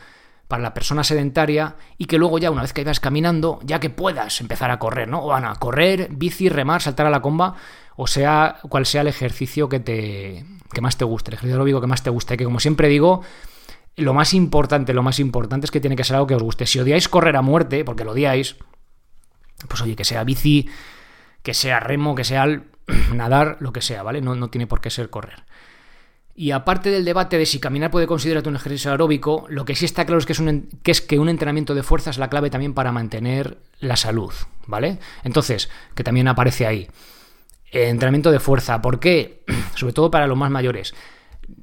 para 0.46 0.62
la 0.62 0.74
persona 0.74 1.04
sedentaria 1.04 1.76
y 1.96 2.04
que 2.04 2.18
luego 2.18 2.38
ya 2.38 2.50
una 2.50 2.62
vez 2.62 2.72
que 2.72 2.84
vayas 2.84 3.00
caminando, 3.00 3.60
ya 3.64 3.80
que 3.80 3.90
puedas 3.90 4.40
empezar 4.40 4.70
a 4.70 4.78
correr, 4.78 5.08
¿no? 5.08 5.24
O 5.24 5.28
van 5.28 5.44
a 5.44 5.54
correr, 5.56 6.08
bici, 6.10 6.48
remar, 6.48 6.82
saltar 6.82 7.06
a 7.06 7.10
la 7.10 7.22
comba, 7.22 7.54
o 7.96 8.06
sea, 8.06 8.58
cual 8.68 8.86
sea 8.86 9.02
el 9.02 9.08
ejercicio 9.08 9.68
que 9.68 9.80
te 9.80 10.44
que 10.72 10.80
más 10.80 10.96
te 10.96 11.04
guste, 11.04 11.30
el 11.30 11.34
ejercicio 11.34 11.54
aeróbico 11.54 11.80
que 11.80 11.86
más 11.86 12.02
te 12.02 12.10
guste, 12.10 12.36
que 12.36 12.44
como 12.44 12.58
siempre 12.58 12.88
digo, 12.88 13.22
lo 13.96 14.12
más 14.12 14.34
importante, 14.34 14.92
lo 14.92 15.02
más 15.02 15.20
importante 15.20 15.66
es 15.66 15.70
que 15.70 15.80
tiene 15.80 15.96
que 15.96 16.04
ser 16.04 16.16
algo 16.16 16.26
que 16.26 16.34
os 16.34 16.42
guste. 16.42 16.66
Si 16.66 16.80
odiáis 16.80 17.08
correr 17.08 17.36
a 17.36 17.42
muerte, 17.42 17.84
porque 17.84 18.04
lo 18.04 18.12
odiáis, 18.12 18.56
pues 19.68 19.80
oye, 19.82 19.94
que 19.94 20.04
sea 20.04 20.24
bici, 20.24 20.68
que 21.42 21.54
sea 21.54 21.80
remo, 21.80 22.14
que 22.14 22.24
sea 22.24 22.46
nadar, 23.14 23.56
lo 23.60 23.72
que 23.72 23.80
sea, 23.80 24.02
¿vale? 24.02 24.20
No, 24.20 24.34
no 24.34 24.50
tiene 24.50 24.66
por 24.66 24.80
qué 24.80 24.90
ser 24.90 25.10
correr. 25.10 25.44
Y 26.36 26.50
aparte 26.50 26.90
del 26.90 27.04
debate 27.04 27.38
de 27.38 27.46
si 27.46 27.60
caminar 27.60 27.92
puede 27.92 28.08
considerarse 28.08 28.48
un 28.48 28.56
ejercicio 28.56 28.90
aeróbico, 28.90 29.46
lo 29.48 29.64
que 29.64 29.76
sí 29.76 29.84
está 29.84 30.04
claro 30.04 30.18
es 30.18 30.26
que, 30.26 30.32
es, 30.32 30.42
que 30.82 30.90
es 30.90 31.00
que 31.00 31.20
un 31.20 31.28
entrenamiento 31.28 31.76
de 31.76 31.84
fuerza 31.84 32.10
es 32.10 32.18
la 32.18 32.28
clave 32.28 32.50
también 32.50 32.74
para 32.74 32.90
mantener 32.90 33.58
la 33.78 33.94
salud, 33.94 34.32
¿vale? 34.66 34.98
Entonces, 35.22 35.70
que 35.94 36.02
también 36.02 36.26
aparece 36.26 36.66
ahí. 36.66 36.88
Entrenamiento 37.74 38.30
de 38.30 38.40
fuerza, 38.40 38.80
¿por 38.80 39.00
qué? 39.00 39.44
Sobre 39.74 39.92
todo 39.92 40.10
para 40.10 40.26
los 40.26 40.38
más 40.38 40.50
mayores. 40.50 40.94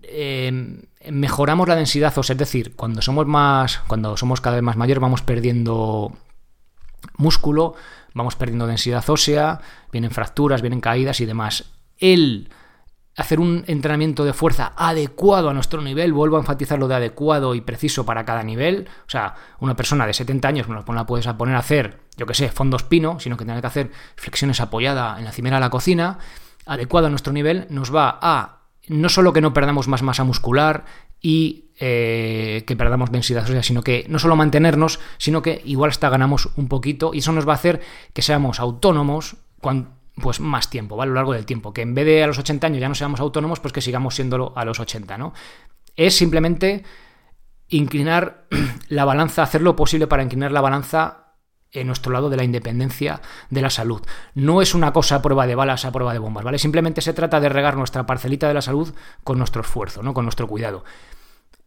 Em, 0.04 0.82
mejoramos 1.10 1.68
la 1.68 1.76
densidad 1.76 2.16
o 2.18 2.22
es 2.22 2.38
decir, 2.38 2.76
cuando 2.76 3.02
somos 3.02 3.26
más, 3.26 3.80
cuando 3.88 4.18
somos 4.18 4.42
cada 4.42 4.58
vez 4.58 4.64
más 4.64 4.78
mayores 4.78 5.02
vamos 5.02 5.22
perdiendo 5.22 6.16
músculo, 7.18 7.76
vamos 8.14 8.36
perdiendo 8.36 8.68
densidad 8.68 9.10
ósea, 9.10 9.62
vienen 9.92 10.12
fracturas, 10.12 10.62
vienen 10.62 10.82
caídas 10.82 11.22
y 11.22 11.26
demás. 11.26 11.66
El 11.98 12.50
hacer 13.18 13.40
un 13.40 13.64
entrenamiento 13.68 14.24
de 14.24 14.34
fuerza 14.34 14.74
adecuado 14.76 15.50
a 15.50 15.54
nuestro 15.54 15.82
nivel, 15.82 16.14
vuelvo 16.14 16.38
a 16.38 16.40
enfatizar 16.40 16.80
lo 16.80 16.88
de 16.88 16.96
adecuado 16.96 17.56
y 17.56 17.62
preciso 17.62 18.06
para 18.06 18.26
cada 18.26 18.44
nivel, 18.44 18.88
o 19.06 19.10
sea, 19.10 19.36
una 19.60 19.76
persona 19.76 20.08
de 20.08 20.14
70 20.14 20.48
años 20.48 20.68
no 20.68 20.84
la 20.88 21.06
puedes 21.06 21.28
poner 21.28 21.56
a 21.56 21.60
hacer, 21.60 22.00
yo 22.16 22.26
que 22.26 22.34
sé, 22.34 22.50
fondos 22.50 22.84
pino, 22.84 23.20
sino 23.20 23.38
que 23.38 23.46
tiene 23.46 23.60
que 23.60 23.68
hacer 23.68 23.92
flexiones 24.16 24.62
apoyadas 24.62 25.20
en 25.20 25.26
la 25.26 25.32
cimera 25.32 25.58
de 25.58 25.62
la 25.62 25.70
cocina, 25.70 26.20
adecuado 26.66 27.08
a 27.08 27.10
nuestro 27.10 27.34
nivel, 27.34 27.68
nos 27.70 27.94
va 27.94 28.18
a 28.22 28.62
no 28.88 29.10
solo 29.10 29.34
que 29.34 29.42
no 29.42 29.54
perdamos 29.54 29.88
más 29.88 30.02
masa 30.02 30.24
muscular 30.24 30.86
y 31.22 31.72
eh, 31.80 32.64
que 32.66 32.76
perdamos 32.76 33.12
densidad 33.12 33.44
ósea, 33.44 33.64
sino 33.64 33.84
que 33.84 34.06
no 34.10 34.20
solo 34.20 34.36
mantenernos, 34.36 35.00
sino 35.18 35.42
que 35.42 35.62
igual 35.66 35.92
hasta 35.92 36.10
ganamos 36.10 36.50
un 36.56 36.68
poquito 36.68 37.12
y 37.14 37.20
eso 37.20 37.32
nos 37.32 37.48
va 37.48 37.54
a 37.54 37.56
hacer 37.56 37.82
que 38.14 38.22
seamos 38.22 38.60
autónomos 38.60 39.38
pues 40.16 40.40
más 40.40 40.70
tiempo, 40.70 40.96
¿vale? 40.96 41.10
A 41.10 41.14
lo 41.14 41.16
largo 41.16 41.34
del 41.34 41.46
tiempo. 41.46 41.74
Que 41.74 41.82
en 41.82 41.94
vez 41.94 42.06
de 42.06 42.24
a 42.24 42.28
los 42.28 42.38
80 42.38 42.68
años 42.68 42.80
ya 42.80 42.90
no 42.90 42.96
seamos 42.96 43.20
autónomos, 43.20 43.60
pues 43.60 43.74
que 43.74 43.82
sigamos 43.82 44.16
siéndolo 44.16 44.54
a 44.56 44.66
los 44.66 44.80
80, 44.80 45.18
¿no? 45.18 45.34
Es 45.96 46.16
simplemente 46.16 46.84
inclinar 47.70 48.48
la 48.90 49.06
balanza, 49.06 49.44
hacer 49.44 49.62
lo 49.62 49.76
posible 49.76 50.08
para 50.08 50.24
inclinar 50.24 50.52
la 50.52 50.62
balanza 50.62 51.22
en 51.72 51.88
nuestro 51.88 52.12
lado 52.12 52.30
de 52.30 52.38
la 52.38 52.44
independencia 52.44 53.22
de 53.50 53.62
la 53.62 53.70
salud. 53.70 54.02
No 54.36 54.62
es 54.62 54.76
una 54.76 54.92
cosa 54.92 55.16
a 55.16 55.22
prueba 55.22 55.48
de 55.48 55.56
balas, 55.56 55.86
a 55.86 55.92
prueba 55.92 56.14
de 56.14 56.20
bombas, 56.20 56.44
¿vale? 56.44 56.60
Simplemente 56.60 57.02
se 57.02 57.14
trata 57.14 57.40
de 57.40 57.50
regar 57.50 57.78
nuestra 57.78 58.06
parcelita 58.06 58.48
de 58.48 58.54
la 58.54 58.62
salud 58.62 58.94
con 59.24 59.38
nuestro 59.38 59.62
esfuerzo, 59.62 60.04
¿no? 60.04 60.14
Con 60.14 60.26
nuestro 60.26 60.48
cuidado. 60.48 60.84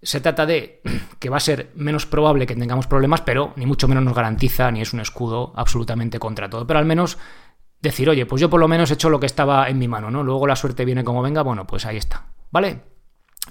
Se 0.02 0.20
trata 0.20 0.44
de 0.44 0.82
que 1.18 1.30
va 1.30 1.38
a 1.38 1.40
ser 1.40 1.72
menos 1.74 2.04
probable 2.06 2.46
que 2.46 2.54
tengamos 2.54 2.86
problemas, 2.86 3.22
pero 3.22 3.54
ni 3.56 3.64
mucho 3.64 3.88
menos 3.88 4.04
nos 4.04 4.14
garantiza 4.14 4.70
ni 4.70 4.82
es 4.82 4.92
un 4.92 5.00
escudo 5.00 5.52
absolutamente 5.56 6.18
contra 6.18 6.50
todo. 6.50 6.66
Pero 6.66 6.78
al 6.78 6.86
menos 6.86 7.18
decir, 7.84 8.10
oye, 8.10 8.26
pues 8.26 8.40
yo 8.40 8.50
por 8.50 8.58
lo 8.58 8.66
menos 8.66 8.90
he 8.90 8.94
hecho 8.94 9.08
lo 9.08 9.20
que 9.20 9.26
estaba 9.26 9.68
en 9.68 9.78
mi 9.78 9.86
mano, 9.86 10.10
¿no? 10.10 10.24
Luego 10.24 10.46
la 10.46 10.56
suerte 10.56 10.84
viene 10.84 11.04
como 11.04 11.22
venga, 11.22 11.42
bueno, 11.42 11.66
pues 11.66 11.86
ahí 11.86 11.96
está. 11.96 12.26
¿Vale? 12.50 12.80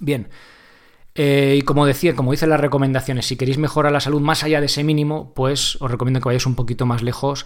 Bien. 0.02 0.30
Eh, 1.16 1.56
y 1.60 1.62
como 1.62 1.86
decía, 1.86 2.16
como 2.16 2.32
dicen 2.32 2.50
las 2.50 2.60
recomendaciones, 2.60 3.28
si 3.28 3.38
queréis 3.38 3.58
mejorar 3.58 3.92
la 3.92 4.00
salud 4.00 4.20
más 4.20 4.44
allá 4.44 4.60
de 4.60 4.66
ese 4.66 4.84
mínimo, 4.84 5.34
pues 5.34 5.78
os 5.80 5.90
recomiendo 5.90 6.20
que 6.20 6.26
vayáis 6.26 6.46
un 6.46 6.56
poquito 6.56 6.86
más 6.86 7.04
lejos 7.04 7.46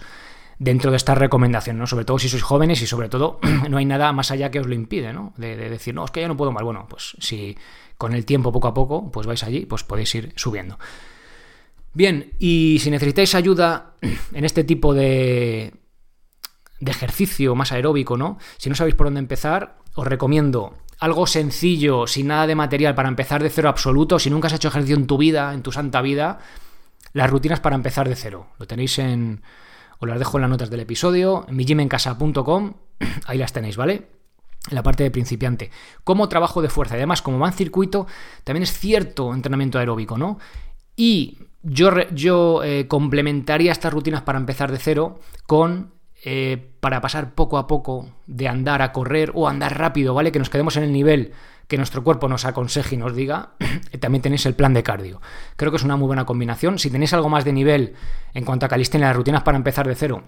dentro 0.58 0.90
de 0.90 0.96
esta 0.96 1.14
recomendación, 1.14 1.78
¿no? 1.78 1.86
Sobre 1.86 2.04
todo 2.04 2.18
si 2.18 2.28
sois 2.28 2.42
jóvenes 2.42 2.82
y 2.82 2.86
sobre 2.86 3.08
todo 3.08 3.38
no 3.70 3.76
hay 3.76 3.84
nada 3.84 4.12
más 4.12 4.30
allá 4.30 4.50
que 4.50 4.60
os 4.60 4.66
lo 4.66 4.74
impide, 4.74 5.12
¿no? 5.12 5.32
De, 5.36 5.56
decir, 5.56 5.94
no, 5.94 6.04
es 6.04 6.10
que 6.10 6.20
ya 6.20 6.28
no 6.28 6.36
puedo 6.36 6.52
más. 6.52 6.62
Bueno, 6.62 6.86
pues 6.88 7.16
si 7.20 7.56
con 7.96 8.14
el 8.14 8.24
tiempo, 8.24 8.52
poco 8.52 8.68
a 8.68 8.74
poco, 8.74 9.10
pues 9.10 9.26
vais 9.26 9.42
allí, 9.44 9.66
pues 9.66 9.84
podéis 9.84 10.14
ir 10.14 10.32
subiendo. 10.36 10.78
Bien, 11.94 12.32
y 12.38 12.78
si 12.80 12.90
necesitáis 12.90 13.34
ayuda 13.34 13.94
en 14.32 14.44
este 14.44 14.64
tipo 14.64 14.94
de, 14.94 15.74
de 16.80 16.90
ejercicio 16.90 17.54
más 17.54 17.72
aeróbico, 17.72 18.16
¿no? 18.16 18.38
Si 18.56 18.68
no 18.68 18.74
sabéis 18.74 18.94
por 18.94 19.06
dónde 19.06 19.20
empezar, 19.20 19.78
os 19.94 20.06
recomiendo 20.06 20.74
algo 20.98 21.26
sencillo, 21.26 22.06
sin 22.06 22.28
nada 22.28 22.46
de 22.46 22.54
material, 22.54 22.94
para 22.94 23.08
empezar 23.08 23.42
de 23.42 23.50
cero 23.50 23.68
absoluto, 23.68 24.18
si 24.18 24.30
nunca 24.30 24.48
has 24.48 24.54
hecho 24.54 24.68
ejercicio 24.68 24.96
en 24.96 25.06
tu 25.06 25.16
vida, 25.16 25.54
en 25.54 25.62
tu 25.62 25.72
santa 25.72 26.02
vida, 26.02 26.40
las 27.12 27.30
rutinas 27.30 27.60
para 27.60 27.76
empezar 27.76 28.08
de 28.08 28.16
cero. 28.16 28.48
Lo 28.58 28.66
tenéis 28.66 28.98
en... 28.98 29.42
os 29.98 30.08
las 30.08 30.18
dejo 30.18 30.38
en 30.38 30.42
las 30.42 30.50
notas 30.50 30.70
del 30.70 30.80
episodio, 30.80 31.46
en 31.48 31.56
mijimencasa.com, 31.56 32.74
ahí 33.26 33.38
las 33.38 33.52
tenéis, 33.52 33.76
¿vale? 33.76 34.08
En 34.68 34.74
la 34.74 34.82
parte 34.82 35.04
de 35.04 35.10
principiante. 35.10 35.70
Como 36.02 36.28
trabajo 36.28 36.62
de 36.62 36.68
fuerza. 36.68 36.96
Además, 36.96 37.22
como 37.22 37.38
va 37.38 37.52
circuito, 37.52 38.06
también 38.44 38.64
es 38.64 38.76
cierto 38.76 39.32
entrenamiento 39.32 39.78
aeróbico, 39.78 40.18
¿no? 40.18 40.38
Y 40.96 41.38
yo, 41.62 41.90
yo 42.10 42.64
eh, 42.64 42.88
complementaría 42.88 43.70
estas 43.70 43.92
rutinas 43.92 44.22
para 44.22 44.38
empezar 44.38 44.72
de 44.72 44.78
cero 44.78 45.20
con 45.46 45.92
eh, 46.24 46.72
para 46.80 47.00
pasar 47.00 47.34
poco 47.34 47.58
a 47.58 47.66
poco 47.66 48.08
de 48.26 48.48
andar 48.48 48.82
a 48.82 48.92
correr 48.92 49.30
o 49.34 49.48
andar 49.48 49.78
rápido, 49.78 50.14
¿vale? 50.14 50.32
Que 50.32 50.38
nos 50.38 50.50
quedemos 50.50 50.76
en 50.76 50.84
el 50.84 50.92
nivel 50.92 51.32
que 51.68 51.76
nuestro 51.76 52.02
cuerpo 52.02 52.28
nos 52.28 52.44
aconseje 52.44 52.94
y 52.94 52.98
nos 52.98 53.14
diga, 53.14 53.50
también 54.00 54.22
tenéis 54.22 54.46
el 54.46 54.54
plan 54.54 54.74
de 54.74 54.82
cardio. 54.82 55.20
Creo 55.56 55.70
que 55.70 55.76
es 55.76 55.84
una 55.84 55.96
muy 55.96 56.06
buena 56.06 56.24
combinación. 56.24 56.78
Si 56.78 56.90
tenéis 56.90 57.12
algo 57.12 57.28
más 57.28 57.44
de 57.44 57.52
nivel 57.52 57.94
en 58.34 58.44
cuanto 58.44 58.66
a 58.66 58.68
calistenia, 58.68 59.08
las 59.08 59.16
rutinas 59.16 59.42
para 59.42 59.58
empezar 59.58 59.86
de 59.86 59.94
cero, 59.94 60.24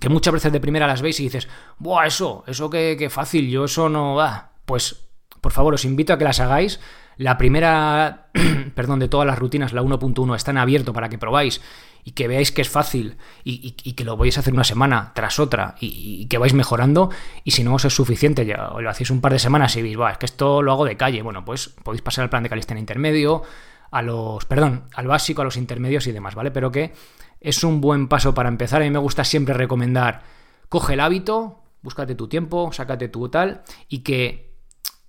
que 0.00 0.08
muchas 0.08 0.32
veces 0.32 0.52
de 0.52 0.60
primera 0.60 0.86
las 0.86 1.02
veis 1.02 1.18
y 1.20 1.24
dices, 1.24 1.48
¡buah, 1.78 2.06
eso! 2.06 2.44
Eso 2.46 2.70
que, 2.70 3.08
fácil, 3.10 3.50
yo 3.50 3.64
eso 3.64 3.88
no 3.88 4.14
va. 4.14 4.52
Pues, 4.64 5.08
por 5.40 5.52
favor, 5.52 5.74
os 5.74 5.84
invito 5.84 6.12
a 6.12 6.18
que 6.18 6.24
las 6.24 6.40
hagáis. 6.40 6.80
La 7.16 7.38
primera, 7.38 8.30
perdón, 8.74 8.98
de 8.98 9.08
todas 9.08 9.26
las 9.26 9.38
rutinas, 9.38 9.72
la 9.72 9.82
1.1, 9.82 10.34
está 10.36 10.50
en 10.50 10.58
abierto 10.58 10.92
para 10.92 11.08
que 11.08 11.18
probáis 11.18 11.60
y 12.04 12.12
que 12.12 12.26
veáis 12.26 12.50
que 12.50 12.62
es 12.62 12.68
fácil 12.68 13.16
y, 13.44 13.72
que 13.72 14.04
lo 14.04 14.16
vais 14.16 14.36
a 14.36 14.40
hacer 14.40 14.52
una 14.52 14.64
semana 14.64 15.12
tras 15.14 15.38
otra 15.38 15.76
y, 15.80 16.26
que 16.26 16.38
vais 16.38 16.52
mejorando 16.52 17.10
y 17.44 17.52
si 17.52 17.62
no 17.62 17.74
os 17.74 17.84
es 17.84 17.94
suficiente, 17.94 18.44
ya 18.44 18.72
lo 18.76 18.90
hacéis 18.90 19.10
un 19.10 19.20
par 19.20 19.32
de 19.32 19.38
semanas 19.38 19.76
y 19.76 19.82
veis, 19.82 19.96
es 20.10 20.18
que 20.18 20.26
esto 20.26 20.62
lo 20.62 20.72
hago 20.72 20.84
de 20.84 20.96
calle, 20.96 21.22
bueno, 21.22 21.44
pues 21.44 21.68
podéis 21.68 22.02
pasar 22.02 22.24
al 22.24 22.30
plan 22.30 22.42
de 22.42 22.48
calistenia 22.48 22.80
intermedio, 22.80 23.42
a 23.90 24.02
los, 24.02 24.44
perdón, 24.46 24.84
al 24.94 25.06
básico, 25.06 25.42
a 25.42 25.44
los 25.44 25.56
intermedios 25.56 26.06
y 26.06 26.12
demás, 26.12 26.34
¿vale? 26.34 26.50
Pero 26.50 26.72
que 26.72 26.92
es 27.40 27.62
un 27.62 27.80
buen 27.80 28.08
paso 28.08 28.34
para 28.34 28.48
empezar. 28.48 28.80
A 28.80 28.84
mí 28.84 28.90
me 28.90 28.98
gusta 28.98 29.22
siempre 29.22 29.54
recomendar, 29.54 30.22
coge 30.68 30.94
el 30.94 31.00
hábito, 31.00 31.60
búscate 31.82 32.14
tu 32.14 32.26
tiempo, 32.26 32.72
sácate 32.72 33.08
tu 33.08 33.28
tal 33.28 33.62
y 33.88 33.98
que 33.98 34.51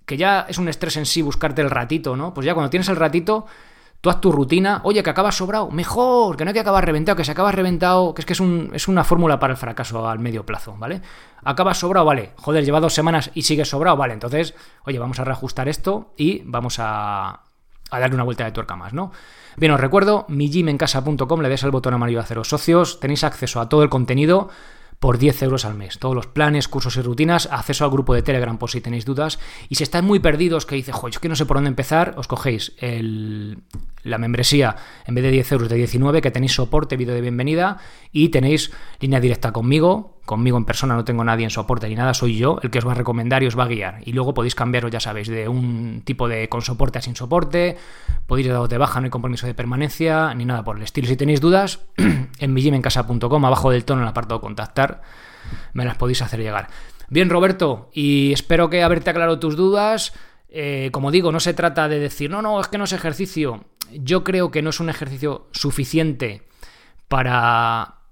que 0.06 0.16
ya 0.16 0.46
es 0.48 0.58
un 0.58 0.68
estrés 0.68 0.96
en 0.96 1.06
sí 1.06 1.22
buscarte 1.22 1.62
el 1.62 1.70
ratito, 1.70 2.16
¿no? 2.16 2.34
Pues 2.34 2.46
ya 2.46 2.54
cuando 2.54 2.70
tienes 2.70 2.88
el 2.88 2.96
ratito, 2.96 3.46
tú 4.00 4.10
haz 4.10 4.20
tu 4.20 4.30
rutina, 4.30 4.82
oye, 4.84 5.02
que 5.02 5.08
acabas 5.08 5.34
sobrado, 5.34 5.70
mejor, 5.70 6.36
que 6.36 6.44
no 6.44 6.50
hay 6.50 6.52
que 6.54 6.60
acabar 6.60 6.84
reventado, 6.84 7.16
que 7.16 7.24
se 7.24 7.32
acaba 7.32 7.52
reventado, 7.52 8.12
que 8.12 8.20
es 8.20 8.26
que 8.26 8.34
es, 8.34 8.40
un, 8.40 8.70
es 8.74 8.86
una 8.86 9.02
fórmula 9.02 9.38
para 9.38 9.52
el 9.52 9.56
fracaso 9.56 10.06
al 10.06 10.18
medio 10.18 10.44
plazo, 10.44 10.76
¿vale? 10.78 11.00
Acabas 11.42 11.78
sobrado, 11.78 12.04
vale, 12.04 12.32
joder, 12.36 12.64
lleva 12.64 12.80
dos 12.80 12.92
semanas 12.92 13.30
y 13.32 13.42
sigues 13.42 13.70
sobrado, 13.70 13.96
vale, 13.96 14.12
entonces, 14.12 14.54
oye, 14.84 14.98
vamos 14.98 15.20
a 15.20 15.24
reajustar 15.24 15.68
esto 15.68 16.12
y 16.18 16.42
vamos 16.44 16.78
a, 16.80 17.40
a 17.90 17.98
darle 17.98 18.14
una 18.14 18.24
vuelta 18.24 18.44
de 18.44 18.52
tuerca 18.52 18.76
más, 18.76 18.92
¿no? 18.92 19.10
Bien, 19.56 19.72
os 19.72 19.80
recuerdo, 19.80 20.26
mijimencasa.com, 20.28 21.40
le 21.40 21.48
des 21.48 21.64
al 21.64 21.70
botón 21.70 21.94
amarillo 21.94 22.18
a 22.18 22.24
haceros 22.24 22.48
socios, 22.48 23.00
tenéis 23.00 23.24
acceso 23.24 23.58
a 23.58 23.70
todo 23.70 23.82
el 23.82 23.88
contenido, 23.88 24.50
por 25.04 25.18
10 25.18 25.42
euros 25.42 25.66
al 25.66 25.74
mes. 25.74 25.98
Todos 25.98 26.14
los 26.14 26.26
planes, 26.26 26.66
cursos 26.66 26.96
y 26.96 27.02
rutinas, 27.02 27.46
acceso 27.52 27.84
al 27.84 27.90
grupo 27.90 28.14
de 28.14 28.22
Telegram 28.22 28.56
por 28.56 28.70
si 28.70 28.80
tenéis 28.80 29.04
dudas. 29.04 29.38
Y 29.68 29.74
si 29.74 29.82
estáis 29.82 30.02
muy 30.02 30.18
perdidos, 30.18 30.64
que 30.64 30.76
dice, 30.76 30.92
jo, 30.92 31.08
es 31.08 31.18
que 31.18 31.28
no 31.28 31.36
sé 31.36 31.44
por 31.44 31.58
dónde 31.58 31.68
empezar, 31.68 32.14
os 32.16 32.26
cogéis 32.26 32.72
la 32.80 34.16
membresía 34.16 34.76
en 35.04 35.14
vez 35.14 35.24
de 35.24 35.30
10 35.30 35.52
euros 35.52 35.68
de 35.68 35.76
19, 35.76 36.22
que 36.22 36.30
tenéis 36.30 36.54
soporte, 36.54 36.96
vídeo 36.96 37.12
de 37.12 37.20
bienvenida 37.20 37.76
y 38.12 38.30
tenéis 38.30 38.72
línea 38.98 39.20
directa 39.20 39.52
conmigo 39.52 40.22
conmigo 40.24 40.56
en 40.56 40.64
persona 40.64 40.94
no 40.94 41.04
tengo 41.04 41.24
nadie 41.24 41.44
en 41.44 41.50
soporte 41.50 41.88
ni 41.88 41.94
nada, 41.94 42.14
soy 42.14 42.36
yo 42.36 42.58
el 42.62 42.70
que 42.70 42.78
os 42.78 42.86
va 42.86 42.92
a 42.92 42.94
recomendar 42.94 43.42
y 43.42 43.46
os 43.46 43.58
va 43.58 43.64
a 43.64 43.68
guiar. 43.68 44.00
Y 44.04 44.12
luego 44.12 44.34
podéis 44.34 44.54
cambiaros, 44.54 44.90
ya 44.90 45.00
sabéis, 45.00 45.28
de 45.28 45.48
un 45.48 46.02
tipo 46.04 46.28
de 46.28 46.48
con 46.48 46.62
soporte 46.62 46.98
a 46.98 47.02
sin 47.02 47.16
soporte, 47.16 47.76
podéis 48.26 48.48
daros 48.48 48.68
de 48.68 48.78
baja, 48.78 49.00
no 49.00 49.04
hay 49.04 49.10
compromiso 49.10 49.46
de 49.46 49.54
permanencia, 49.54 50.32
ni 50.34 50.44
nada 50.44 50.64
por 50.64 50.76
el 50.76 50.82
estilo. 50.82 51.08
Si 51.08 51.16
tenéis 51.16 51.40
dudas, 51.40 51.80
en 52.38 52.52
mijimencasa.com, 52.52 53.44
abajo 53.44 53.70
del 53.70 53.84
tono 53.84 54.00
en 54.00 54.04
el 54.04 54.10
apartado 54.10 54.40
contactar, 54.40 55.02
me 55.72 55.84
las 55.84 55.96
podéis 55.96 56.22
hacer 56.22 56.40
llegar. 56.40 56.68
Bien, 57.08 57.28
Roberto, 57.28 57.90
y 57.92 58.32
espero 58.32 58.70
que 58.70 58.82
haberte 58.82 59.10
aclarado 59.10 59.38
tus 59.38 59.56
dudas. 59.56 60.14
Eh, 60.48 60.90
como 60.92 61.10
digo, 61.10 61.32
no 61.32 61.40
se 61.40 61.52
trata 61.52 61.88
de 61.88 61.98
decir, 61.98 62.30
no, 62.30 62.40
no, 62.40 62.60
es 62.60 62.68
que 62.68 62.78
no 62.78 62.84
es 62.84 62.92
ejercicio. 62.92 63.64
Yo 63.92 64.24
creo 64.24 64.50
que 64.50 64.62
no 64.62 64.70
es 64.70 64.80
un 64.80 64.88
ejercicio 64.88 65.48
suficiente 65.52 66.42
para 67.08 68.03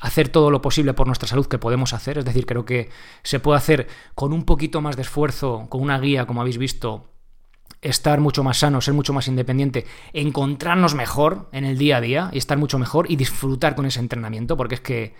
hacer 0.00 0.28
todo 0.28 0.50
lo 0.50 0.60
posible 0.60 0.94
por 0.94 1.06
nuestra 1.06 1.28
salud 1.28 1.46
que 1.46 1.58
podemos 1.58 1.92
hacer. 1.92 2.18
Es 2.18 2.24
decir, 2.24 2.46
creo 2.46 2.64
que 2.64 2.90
se 3.22 3.40
puede 3.40 3.58
hacer 3.58 3.88
con 4.14 4.32
un 4.32 4.44
poquito 4.44 4.80
más 4.80 4.96
de 4.96 5.02
esfuerzo, 5.02 5.66
con 5.68 5.80
una 5.80 5.98
guía, 5.98 6.26
como 6.26 6.40
habéis 6.40 6.58
visto, 6.58 7.08
estar 7.80 8.20
mucho 8.20 8.42
más 8.42 8.58
sano, 8.58 8.80
ser 8.80 8.94
mucho 8.94 9.12
más 9.12 9.28
independiente, 9.28 9.86
encontrarnos 10.12 10.94
mejor 10.94 11.48
en 11.52 11.64
el 11.64 11.78
día 11.78 11.98
a 11.98 12.00
día 12.00 12.30
y 12.32 12.38
estar 12.38 12.58
mucho 12.58 12.78
mejor 12.78 13.10
y 13.10 13.16
disfrutar 13.16 13.74
con 13.74 13.86
ese 13.86 14.00
entrenamiento, 14.00 14.56
porque 14.56 14.76
es 14.76 14.80
que, 14.80 15.14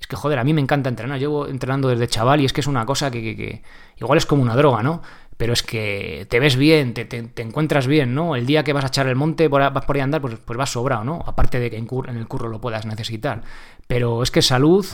es 0.00 0.06
que, 0.06 0.16
joder, 0.16 0.38
a 0.38 0.44
mí 0.44 0.52
me 0.52 0.60
encanta 0.60 0.88
entrenar. 0.88 1.18
Llevo 1.18 1.46
entrenando 1.46 1.88
desde 1.88 2.08
chaval 2.08 2.40
y 2.40 2.44
es 2.44 2.52
que 2.52 2.60
es 2.60 2.66
una 2.66 2.84
cosa 2.84 3.10
que, 3.10 3.20
que 3.36 3.62
igual 3.98 4.18
es 4.18 4.26
como 4.26 4.42
una 4.42 4.56
droga, 4.56 4.82
¿no? 4.82 5.02
Pero 5.40 5.54
es 5.54 5.62
que 5.62 6.26
te 6.28 6.38
ves 6.38 6.56
bien, 6.56 6.92
te, 6.92 7.32
encuentras 7.36 7.86
bien, 7.86 8.14
¿no? 8.14 8.36
El 8.36 8.44
día 8.44 8.62
que 8.62 8.74
vas 8.74 8.84
a 8.84 8.88
echar 8.88 9.06
el 9.06 9.16
monte, 9.16 9.48
vas 9.48 9.72
por 9.86 9.96
ahí 9.96 10.02
a 10.02 10.04
andar, 10.04 10.20
pues, 10.20 10.34
pues 10.44 10.58
vas 10.58 10.68
sobrado, 10.68 11.02
¿no? 11.02 11.24
Aparte 11.26 11.58
de 11.58 11.70
que 11.70 11.78
en, 11.78 11.88
el 12.14 12.28
curro 12.28 12.50
lo 12.50 12.60
puedas 12.60 12.84
necesitar. 12.84 13.40
Pero 13.86 14.22
es 14.22 14.30
que 14.30 14.42
salud 14.42 14.84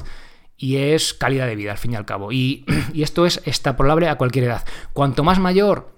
y 0.57 0.77
es 0.77 1.15
calidad 1.15 1.49
de 1.49 1.57
vida, 1.57 1.73
al 1.73 1.79
fin 1.79 1.95
y 1.95 1.97
al 1.97 2.05
cabo. 2.05 2.31
Y, 2.31 2.65
esto 2.95 3.27
es 3.27 3.43
extrapolable 3.45 4.09
a 4.09 4.15
cualquier 4.15 4.45
edad. 4.45 4.65
Cuanto 4.93 5.25
más 5.25 5.41
mayor, 5.41 5.91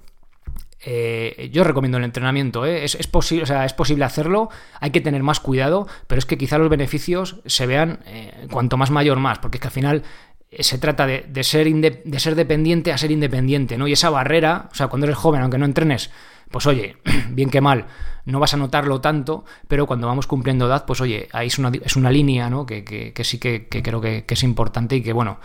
eh, 0.81 1.51
yo 1.53 1.63
recomiendo 1.63 1.99
el 1.99 2.05
entrenamiento, 2.05 2.65
¿eh? 2.65 2.85
es, 2.85 3.07
posible, 3.07 3.43
o 3.43 3.47
sea, 3.47 3.67
es 3.67 3.75
posible 3.75 4.07
hacerlo, 4.07 4.49
hay 4.81 4.93
que 4.93 5.03
tener 5.03 5.23
más 5.23 5.41
cuidado, 5.41 5.87
pero 6.07 6.21
es 6.21 6.25
que 6.25 6.39
quizá 6.39 6.57
los 6.57 6.71
beneficios 6.71 7.41
se 7.45 7.67
vean 7.67 8.01
eh, 8.07 8.47
cuanto 8.51 8.79
más 8.79 8.91
mayor 8.91 9.19
más, 9.19 9.41
porque 9.41 9.59
es 9.59 9.61
que 9.61 9.69
al 9.69 9.75
final 9.75 10.05
se 10.51 10.79
trata 10.79 11.07
de, 11.07 11.45
ser 11.45 11.69
de 11.69 12.21
ser 12.21 12.35
dependiente 12.35 12.93
a 12.93 12.99
ser 12.99 13.11
independiente, 13.11 13.77
¿no? 13.77 13.87
Y 13.87 13.93
esa 13.93 14.11
barrera, 14.11 14.69
o 14.73 14.75
sea, 14.75 14.89
cuando 14.89 15.07
eres 15.07 15.19
joven, 15.19 15.43
aunque 15.43 15.59
no 15.59 15.67
entrenes, 15.67 16.11
pues 16.51 16.67
oye, 16.67 16.97
bien 17.31 17.51
que 17.51 17.61
mal, 17.61 17.87
no 18.25 18.41
vas 18.41 18.55
a 18.55 18.57
notarlo 18.57 19.01
tanto, 19.01 19.45
pero 19.69 19.87
cuando 19.87 20.07
vamos 20.07 20.27
cumpliendo 20.27 20.67
edad, 20.67 20.85
pues 20.87 21.01
oye, 21.01 21.29
ahí 21.33 21.49
es 21.49 21.59
una, 21.59 21.71
es 21.85 21.97
una 21.97 22.11
línea, 22.11 22.49
¿no? 22.49 22.65
Que, 22.65 22.85
que, 22.85 23.25
sí 23.25 23.39
que, 23.39 23.69
creo 23.69 24.01
que, 24.01 24.25
es 24.27 24.43
importante 24.43 24.97
y 24.97 25.03
que, 25.03 25.13
bueno, 25.13 25.39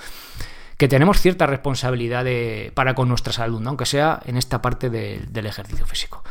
que 0.77 0.87
tenemos 0.87 1.21
cierta 1.21 1.47
responsabilidad 1.47 2.25
para 2.73 2.95
con 2.95 3.09
nuestra 3.09 3.33
salud, 3.33 3.61
¿no? 3.61 3.69
aunque 3.69 3.85
sea 3.85 4.21
en 4.25 4.37
esta 4.37 4.61
parte 4.61 4.89
del 4.89 5.45
ejercicio 5.45 5.85
físico. 5.85 6.23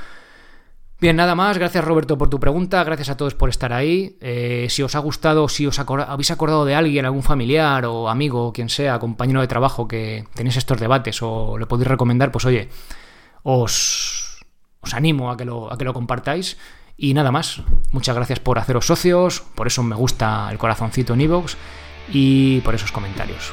Bien, 1.02 1.16
nada 1.16 1.34
más. 1.34 1.58
Gracias 1.58 1.84
Roberto 1.84 2.16
por 2.16 2.30
tu 2.30 2.38
pregunta. 2.38 2.84
Gracias 2.84 3.08
a 3.08 3.16
todos 3.16 3.34
por 3.34 3.48
estar 3.48 3.72
ahí. 3.72 4.16
Eh, 4.20 4.68
si 4.70 4.84
os 4.84 4.94
ha 4.94 5.00
gustado, 5.00 5.48
si 5.48 5.66
os 5.66 5.76
habéis 5.80 6.30
acordado 6.30 6.64
de 6.64 6.76
alguien, 6.76 7.04
algún 7.04 7.24
familiar 7.24 7.86
o 7.86 8.08
amigo, 8.08 8.52
quien 8.52 8.68
sea, 8.68 9.00
compañero 9.00 9.40
de 9.40 9.48
trabajo 9.48 9.88
que 9.88 10.26
tenéis 10.34 10.58
estos 10.58 10.78
debates 10.78 11.18
o 11.20 11.58
le 11.58 11.66
podéis 11.66 11.88
recomendar, 11.88 12.30
pues 12.30 12.44
oye, 12.44 12.68
os, 13.42 14.46
os 14.80 14.94
animo 14.94 15.32
a 15.32 15.36
que, 15.36 15.44
lo, 15.44 15.72
a 15.72 15.76
que 15.76 15.84
lo 15.84 15.92
compartáis. 15.92 16.56
Y 16.96 17.14
nada 17.14 17.32
más. 17.32 17.62
Muchas 17.90 18.14
gracias 18.14 18.38
por 18.38 18.60
haceros 18.60 18.86
socios, 18.86 19.40
por 19.56 19.66
eso 19.66 19.82
me 19.82 19.96
gusta 19.96 20.46
el 20.52 20.58
corazoncito 20.58 21.14
en 21.14 21.22
iVoox 21.22 21.56
y 22.12 22.60
por 22.60 22.76
esos 22.76 22.92
comentarios. 22.92 23.52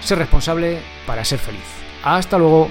Ser 0.00 0.18
responsable 0.18 0.80
para 1.06 1.24
ser 1.24 1.38
feliz. 1.38 1.62
Hasta 2.02 2.38
luego. 2.38 2.70